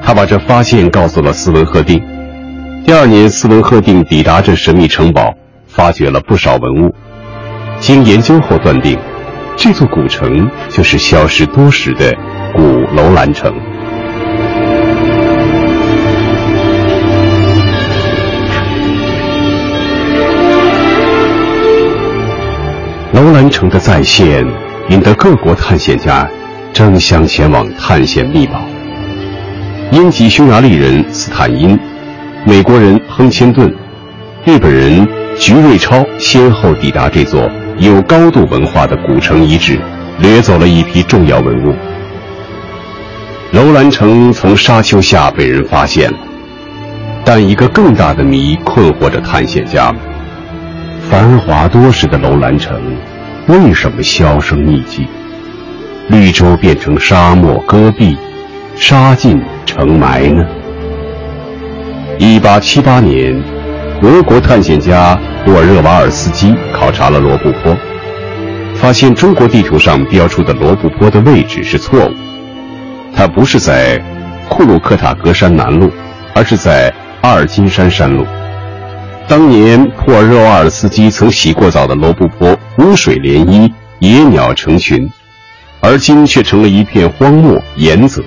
[0.04, 2.04] 他把这发现告诉了斯文赫定。
[2.86, 5.34] 第二年，斯文赫定抵达这神秘城堡，
[5.66, 6.94] 发掘了不少文物。
[7.80, 9.00] 经研究后断定，
[9.56, 12.14] 这座古城就是消失多时的
[12.54, 12.62] 古
[12.94, 13.50] 楼兰城。
[23.14, 24.46] 楼兰城的再现。
[24.90, 26.28] 引得各国探险家
[26.74, 28.60] 争相前往探险秘宝。
[29.92, 31.80] 英籍匈牙利人斯坦因、
[32.46, 33.74] 美国人亨钦顿、
[34.44, 35.08] 日本人
[35.38, 39.80] 菊瑞超先后抵达这座有高度文化的古城遗址，
[40.20, 41.74] 掠走了一批重要文物。
[43.52, 46.18] 楼兰城从沙丘下被人发现了，
[47.24, 50.02] 但一个更大的谜困惑着探险家们：
[51.12, 52.82] 繁华多时的楼兰城。
[53.48, 55.06] 为什么销声匿迹？
[56.08, 58.16] 绿洲变成沙漠戈壁，
[58.78, 60.46] 沙尽成埋呢？
[62.18, 63.44] 一八七八年，
[64.02, 67.76] 俄国探险家布尔热瓦尔斯基考察了罗布泊，
[68.76, 72.12] 发现中国地图上标出的罗布泊的位置是错误，
[73.14, 74.02] 它不是在
[74.48, 75.92] 库鲁克塔格山南麓，
[76.34, 78.26] 而是在阿尔金山山麓。
[79.28, 85.10] 当年普尔热瓦尔斯基曾洗过澡的罗布泊，湖水涟漪，野鸟成群，
[85.80, 88.22] 而今却成了一片荒漠盐泽。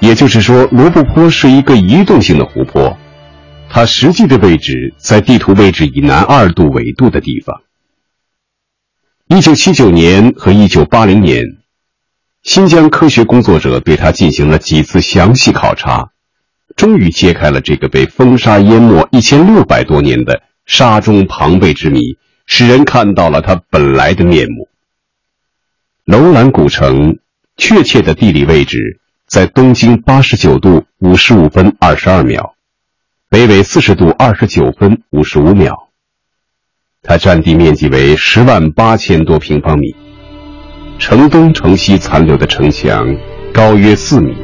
[0.00, 2.98] 也就是说，罗布泊是一个移动性的湖泊，
[3.70, 7.62] 它实际的位置在地图位置以南二度纬度的地方。
[9.28, 11.44] 一九七九年和一九八零年，
[12.42, 16.10] 新疆科学工作者对它进行了几次详细考察。
[16.76, 22.00] 终于揭开了这个被风沙淹没一千六百多年的沙中庞贝之谜，
[22.46, 24.68] 使人看到了它本来的面目。
[26.04, 27.18] 楼兰古城
[27.56, 32.54] 确切的地理位置在东经八十九度五十五分二十二秒，
[33.28, 35.90] 北纬四十度二十九分五十五秒。
[37.02, 39.94] 它占地面积为十万八千多平方米，
[40.98, 43.16] 城东城西残留的城墙
[43.52, 44.34] 高约四米，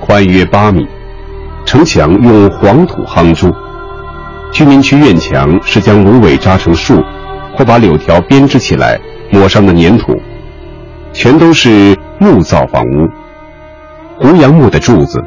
[0.00, 0.86] 宽约八米。
[1.64, 3.52] 城墙用黄土夯筑，
[4.52, 7.00] 居民区院墙是将芦苇扎成树，
[7.54, 8.98] 或把柳条编织起来
[9.30, 10.20] 抹上的粘土，
[11.12, 13.08] 全都是木造房屋，
[14.18, 15.22] 胡杨木的柱子，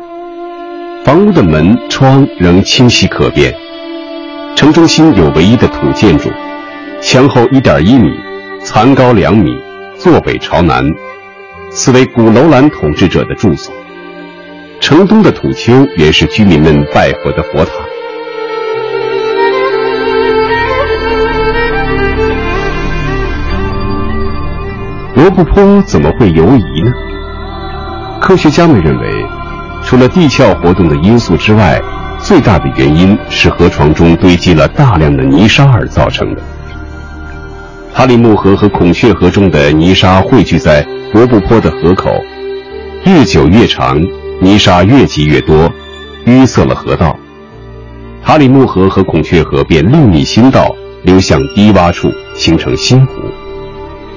[1.05, 3.53] 房屋的门窗仍清晰可辨。
[4.55, 6.29] 城中心有唯一的土建筑，
[7.01, 8.11] 墙厚一点一米，
[8.63, 9.49] 残高两米，
[9.97, 10.85] 坐北朝南，
[11.71, 13.73] 此为古楼兰统治者的住所。
[14.79, 17.71] 城东的土丘原是居民们拜佛的佛塔。
[25.15, 26.91] 罗布泊怎么会游移呢？
[28.19, 29.25] 科学家们认为，
[29.83, 31.81] 除了地壳活动的因素之外，
[32.19, 36.41] 最大的原因是河床中堆积了大量的泥沙而造成的。
[37.93, 42.11] 哈里木河和孔雀河中的泥沙汇聚在罗布泊的河口，
[43.05, 44.01] 日久月长。
[44.43, 45.71] 泥沙越积越多，
[46.25, 47.17] 淤塞了河道，
[48.21, 53.13] 塔里木河和孔雀河便另觅新道，流向低洼处，形成新湖。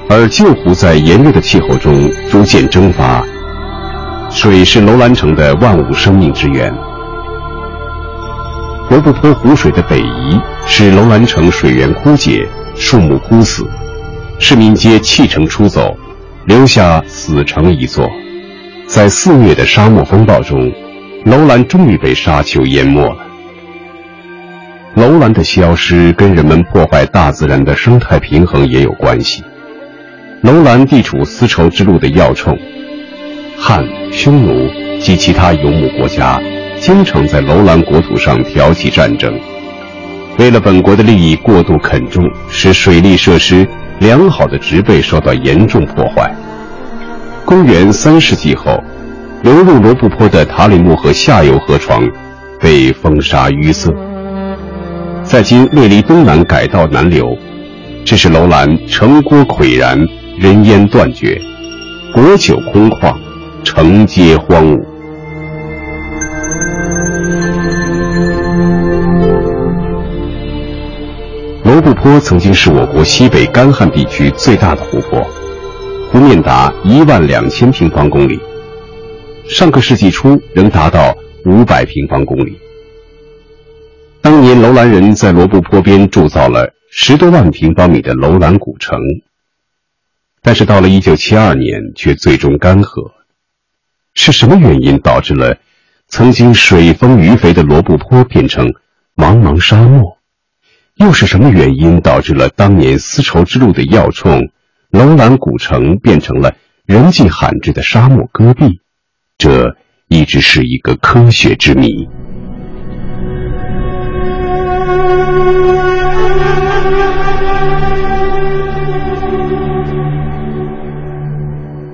[0.09, 3.25] 而旧湖在炎热的气候中逐渐蒸发，
[4.29, 6.75] 水是楼兰城的万物生命之源。
[8.91, 13.65] 罗布泊湖水的北移，使楼兰城水源枯竭，树木枯死，
[14.41, 15.97] 市民皆弃城出走，
[16.47, 18.11] 留下死城一座。
[18.87, 20.73] 在肆虐的沙漠风暴中，
[21.25, 23.27] 楼兰终于被沙丘淹没了。
[24.95, 29.43] 楼兰的消失跟人们破坏大自然的生态平衡也有关系。
[30.43, 32.57] 楼兰地处丝绸之路的要冲，
[33.59, 34.71] 汉、匈奴
[35.01, 36.41] 及其他游牧国家。
[36.79, 39.35] 经常在楼兰国土上挑起战争，
[40.39, 43.67] 为了本国的利益过度垦种，使水利设施
[43.99, 46.31] 良好的植被受到严重破坏。
[47.47, 48.83] 公元三世纪后，
[49.45, 52.03] 流入罗布泊的塔里木河下游河床
[52.59, 53.89] 被风沙淤塞，
[55.23, 57.39] 在今略离东南改道南流，
[58.05, 59.97] 致使楼兰城郭溃然，
[60.37, 61.41] 人烟断绝，
[62.13, 63.15] 国酒空旷，
[63.63, 64.85] 城街荒芜。
[71.63, 75.25] 罗布泊曾经是我国西北干旱地区最大的湖泊，
[76.11, 78.39] 湖面达一万两千平方公里，
[79.49, 82.59] 上个世纪初仍达到五百平方公里。
[84.21, 88.99] 当年楼兰人在罗布泊边铸造了十多万平方米的楼兰古城，
[90.43, 93.11] 但是到了一九七二年却最终干涸。
[94.15, 95.59] 是什么原因导致了
[96.09, 98.67] 曾经水丰鱼肥的罗布泊变成
[99.15, 100.17] 茫茫沙漠？
[100.95, 104.49] 又是什么原因导致了当年丝绸之路的要冲
[104.91, 106.55] 楼兰古城变成了
[106.87, 108.81] 人迹罕至的沙漠戈壁？
[109.37, 109.77] 这
[110.09, 112.09] 一直是一个科学之谜。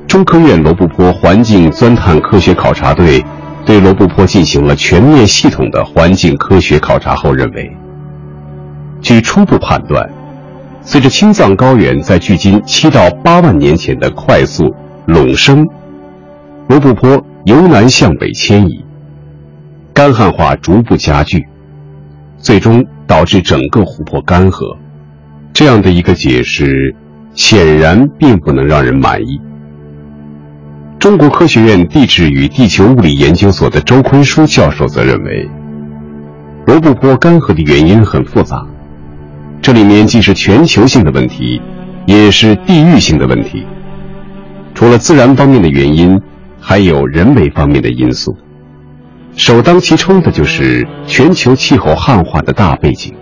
[0.07, 3.24] 中科院罗布泊环境钻探科学考察队
[3.64, 7.76] 对罗布泊进行了全面系统的环境科学考察后认为。
[9.01, 10.09] 据初步判断，
[10.85, 14.74] 随着青藏高原在距今七到八万年前的快速
[15.07, 15.64] 隆升，
[16.68, 18.85] 罗布泊由南向北迁移，
[19.95, 21.47] 干旱化逐步加剧，
[22.37, 24.76] 最终导致整个湖泊干涸。
[25.53, 26.95] 这样的一个解释，
[27.33, 29.41] 显然并不能让人满意。
[30.99, 35.49] 中国科学院地质与地球物理研究所的周坤书教授则认为，
[36.66, 38.66] 罗布泊干涸的原因很复杂。
[39.63, 41.63] 这里面既是全球性的问题，
[42.05, 43.65] 也是地域性的问题。
[44.75, 46.21] 除了自然方面的原因，
[46.61, 48.37] 还有人为方面的因素。
[49.37, 53.15] 首当其冲的就是全球气候汉化的大背景。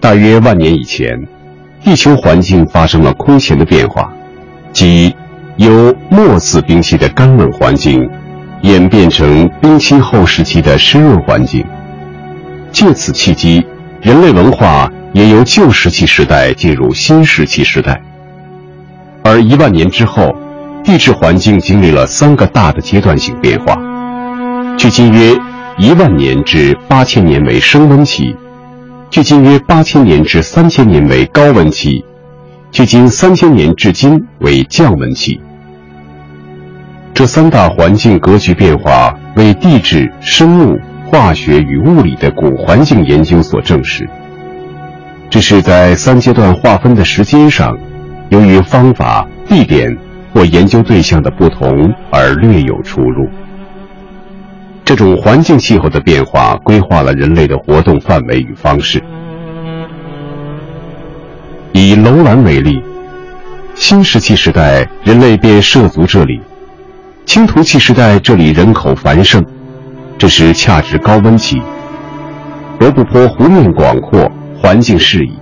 [0.00, 1.10] 大约万年以前，
[1.84, 4.10] 地球环境发生了空前的变化，
[4.72, 5.14] 即
[5.56, 8.08] 由末次冰期的干冷环境，
[8.62, 11.62] 演变成冰期后时期的湿润环境。
[12.72, 13.62] 借此契机。
[14.06, 18.00] 人类文化也由旧石器时代进入新石器时代，
[19.24, 20.32] 而一万年之后，
[20.84, 23.76] 地质环境经历了三个大的阶段性变化。
[24.78, 25.36] 距今约
[25.76, 28.36] 一万年至八千年为升温期，
[29.10, 32.04] 距今约八千年至三千年为高温期，
[32.70, 35.40] 距今三千年至今为降温期。
[37.12, 40.78] 这三大环境格局变化为地质、生物。
[41.08, 44.08] 化学与物理的古环境研究所证实，
[45.30, 47.76] 这是在三阶段划分的时间上，
[48.30, 49.96] 由于方法、地点
[50.34, 53.28] 或研究对象的不同而略有出入。
[54.84, 59.02] 这种环境气候的变化规划了人类的活动范围与方式。
[61.72, 62.82] 以楼兰为例，
[63.74, 66.40] 新石器时代人类便涉足这里；
[67.24, 69.44] 青铜器时代这里人口繁盛。
[70.18, 71.60] 这时恰值高温期，
[72.80, 75.38] 罗布泊湖面广阔，环境适宜。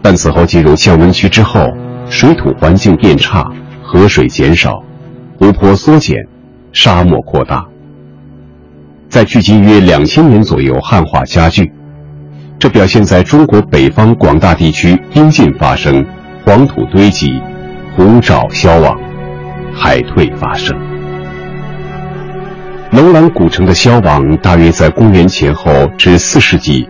[0.00, 1.66] 但此后进入降温区之后，
[2.08, 3.46] 水土环境变差，
[3.82, 4.82] 河水减少，
[5.38, 6.16] 湖泊缩减，
[6.72, 7.62] 沙漠扩大。
[9.10, 11.70] 在距今约两千年左右，汉化加剧，
[12.58, 16.02] 这表现在中国北方广大地区冰浸发生，
[16.46, 17.28] 黄土堆积，
[17.94, 18.98] 湖沼消亡，
[19.74, 20.89] 海退发生。
[22.92, 26.88] 楼兰古城的消亡大约在公元前后至四世纪，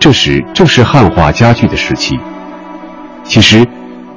[0.00, 2.18] 这时正是汉化加剧的时期。
[3.22, 3.64] 其实，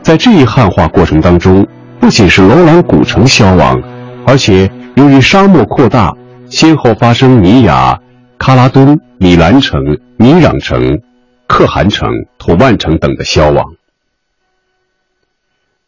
[0.02, 1.66] 在这一汉化过程当中，
[2.00, 3.80] 不仅是楼兰古城消亡，
[4.26, 6.12] 而且由于沙漠扩大，
[6.50, 8.00] 先后发生米雅、
[8.40, 9.80] 喀拉敦、米兰城、
[10.18, 11.00] 米壤城、
[11.46, 13.64] 可汗城、土万城等的消亡。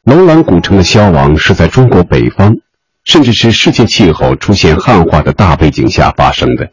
[0.04, 2.56] 楼兰古城的消亡是在中国北方。
[3.10, 6.70] 甚至是世界气候出现旱化的大背景下发生的。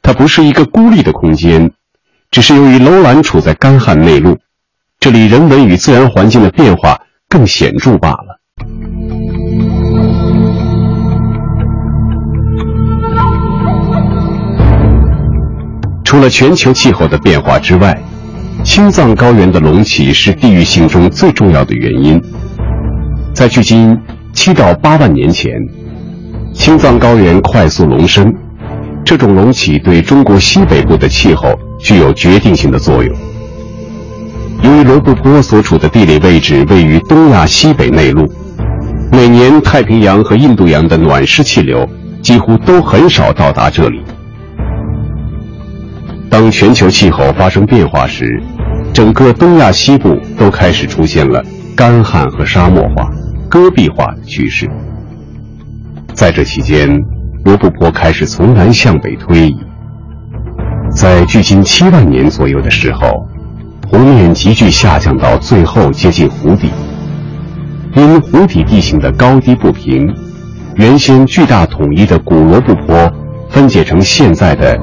[0.00, 1.72] 它不是一个孤立的空间，
[2.30, 4.38] 只是由于楼兰处在干旱内陆，
[5.00, 8.38] 这里人文与自然环境的变化更显著罢了。
[16.04, 18.00] 除了全球气候的变化之外，
[18.62, 22.22] 青藏高原的隆起是地域性中最重要的原因。
[23.34, 24.00] 在距今
[24.36, 25.50] 七到八万年前，
[26.52, 28.30] 青藏高原快速隆升，
[29.02, 33.16] 这种隆起对中国西北部的气候具有决定性的作用。
[34.62, 38.30] 由于罗布泊所处的地理位置位于东亚西北内陆，
[39.10, 41.88] 每年太平洋和印度洋的暖湿气流
[42.20, 44.02] 几乎都很少到达这里。
[46.28, 48.38] 当全球气候发生变化时，
[48.92, 51.42] 整个东亚西部都开始出现了
[51.74, 53.08] 干旱和沙漠化、
[53.48, 54.68] 戈壁化的趋势。
[56.12, 56.88] 在这期间，
[57.44, 59.56] 罗布泊开始从南向北推移。
[60.90, 63.26] 在距今七万年左右的时候，
[63.88, 66.70] 湖面急剧下降到最后接近湖底。
[67.94, 70.06] 因湖底地形的高低不平，
[70.74, 73.10] 原先巨大统一的古罗布泊
[73.48, 74.78] 分解成现在的。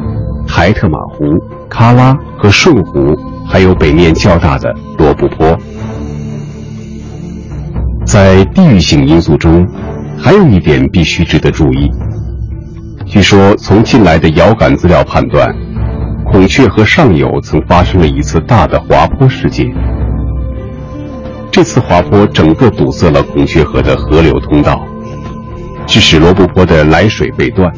[0.45, 1.25] 台特玛湖、
[1.69, 5.57] 喀拉和顺湖，还有北面较大的罗布泊。
[8.05, 9.65] 在地域性因素中，
[10.17, 11.89] 还有一点必须值得注意。
[13.05, 15.53] 据说，从近来的遥感资料判断，
[16.31, 19.65] 孔雀河上游曾发生了一次大的滑坡事件。
[21.51, 24.85] 这次滑坡整个堵塞了孔雀河的河流通道，
[25.85, 27.71] 致使罗布泊的来水被断。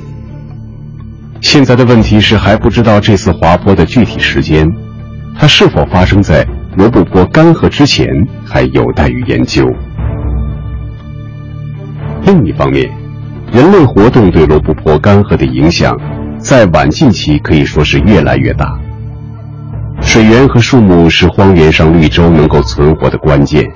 [1.42, 4.68] 现在的问题是还不知道这次滑坡的具体时间，
[5.38, 6.46] 它是否发生在
[6.78, 8.08] 罗布泊干涸之前，
[8.46, 9.70] 还有待于研究。
[12.26, 12.90] 另一方面，
[13.54, 15.96] 人类活动对罗布泊干涸的影响，
[16.40, 18.80] 在晚近期可以说是越来越大。
[20.02, 23.72] 水源和树木是荒原上绿洲能够存活的关键。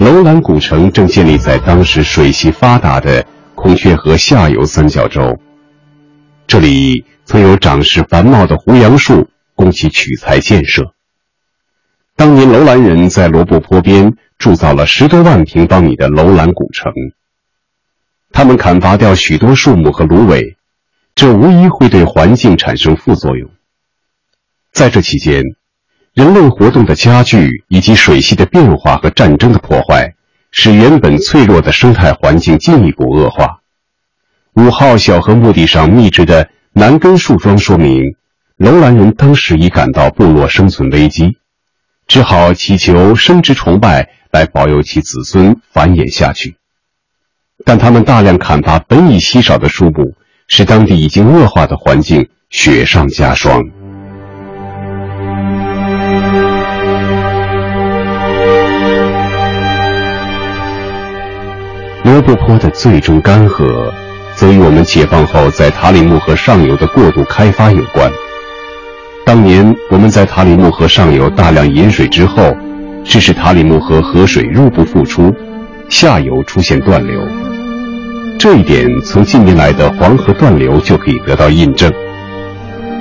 [0.00, 3.24] 楼兰古城正建立在当时水系发达的
[3.54, 5.38] 孔雀河下游三角洲。
[6.48, 10.92] 这里曾有长势繁茂的胡杨树供其取材建设。
[12.16, 16.92] 当年楼兰人在罗布泊边铸造了十多万平方米的楼兰古城。
[18.36, 20.56] 他们砍伐掉许多树木和芦苇，
[21.14, 23.48] 这无疑会对环境产生副作用。
[24.72, 25.40] 在这期间，
[26.14, 30.16] 人类活动的加剧以及水系的变化和战争的破坏，
[30.50, 33.60] 使原本脆弱的生态环境进一步恶化。
[34.54, 38.16] 五号小河墓地上密植的南根树桩说明，
[38.56, 41.38] 楼兰人当时已感到部落生存危机，
[42.08, 46.56] 只好祈求生殖崇拜来保佑其子孙繁衍下去。
[47.64, 50.14] 但他们大量砍伐本已稀少的树木，
[50.48, 53.62] 使当地已经恶化的环境雪上加霜。
[62.04, 63.92] 罗布泊的最终干涸。
[64.36, 68.10] 则与我们解放后在塔里木河上游的过度开发有关。
[69.24, 72.52] 当年我们在塔里木河上游大量引水之后，
[73.04, 75.32] 致使塔里木河河水入不敷出，
[75.88, 77.43] 下游出现断流。
[78.44, 81.90] 这一点从近年来的黄河断流就可以得到印证。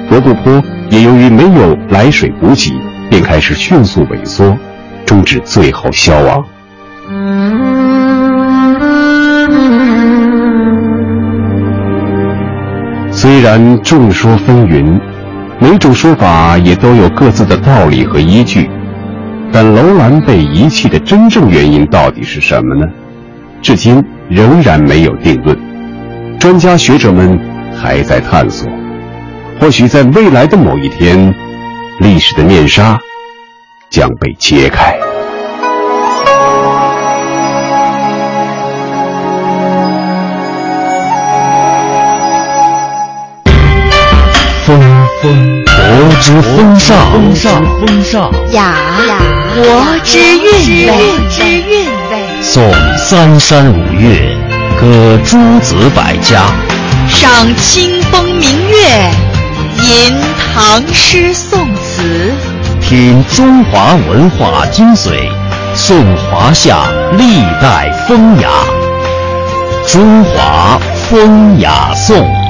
[0.10, 2.72] 罗布泊也由于没有来水补给，
[3.10, 4.58] 便开始迅速萎缩，
[5.06, 6.46] 终至最后消亡。
[13.12, 14.98] 虽然众说纷纭，
[15.60, 18.70] 每种说法也都有各自的道理和依据，
[19.52, 22.88] 但楼兰被遗弃的真正原因到底是什么呢？
[23.62, 25.55] 至今仍然没有定论，
[26.39, 27.39] 专家学者们
[27.79, 28.67] 还在探索。
[29.59, 31.31] 或许在未来的某一天，
[31.99, 32.99] 历史的面纱
[33.91, 34.97] 将被揭开。
[44.65, 44.81] 风
[45.21, 45.75] 风，国
[46.19, 48.31] 之风尚；风尚，风尚。
[48.51, 48.63] 雅
[49.07, 49.15] 雅，
[49.55, 49.63] 国
[50.03, 50.91] 之韵味；
[51.29, 52.22] 之韵味。
[52.44, 52.62] 诵
[52.98, 54.36] 三山五岳，
[54.78, 56.41] 歌诸子百家，
[57.08, 59.10] 赏清风明月，
[59.82, 60.14] 吟
[60.54, 62.34] 唐诗宋词，
[62.82, 65.32] 品中华文化精髓，
[65.74, 66.86] 颂华夏
[67.18, 68.50] 历代风雅。
[69.88, 70.78] 中华
[71.10, 72.43] 风雅颂。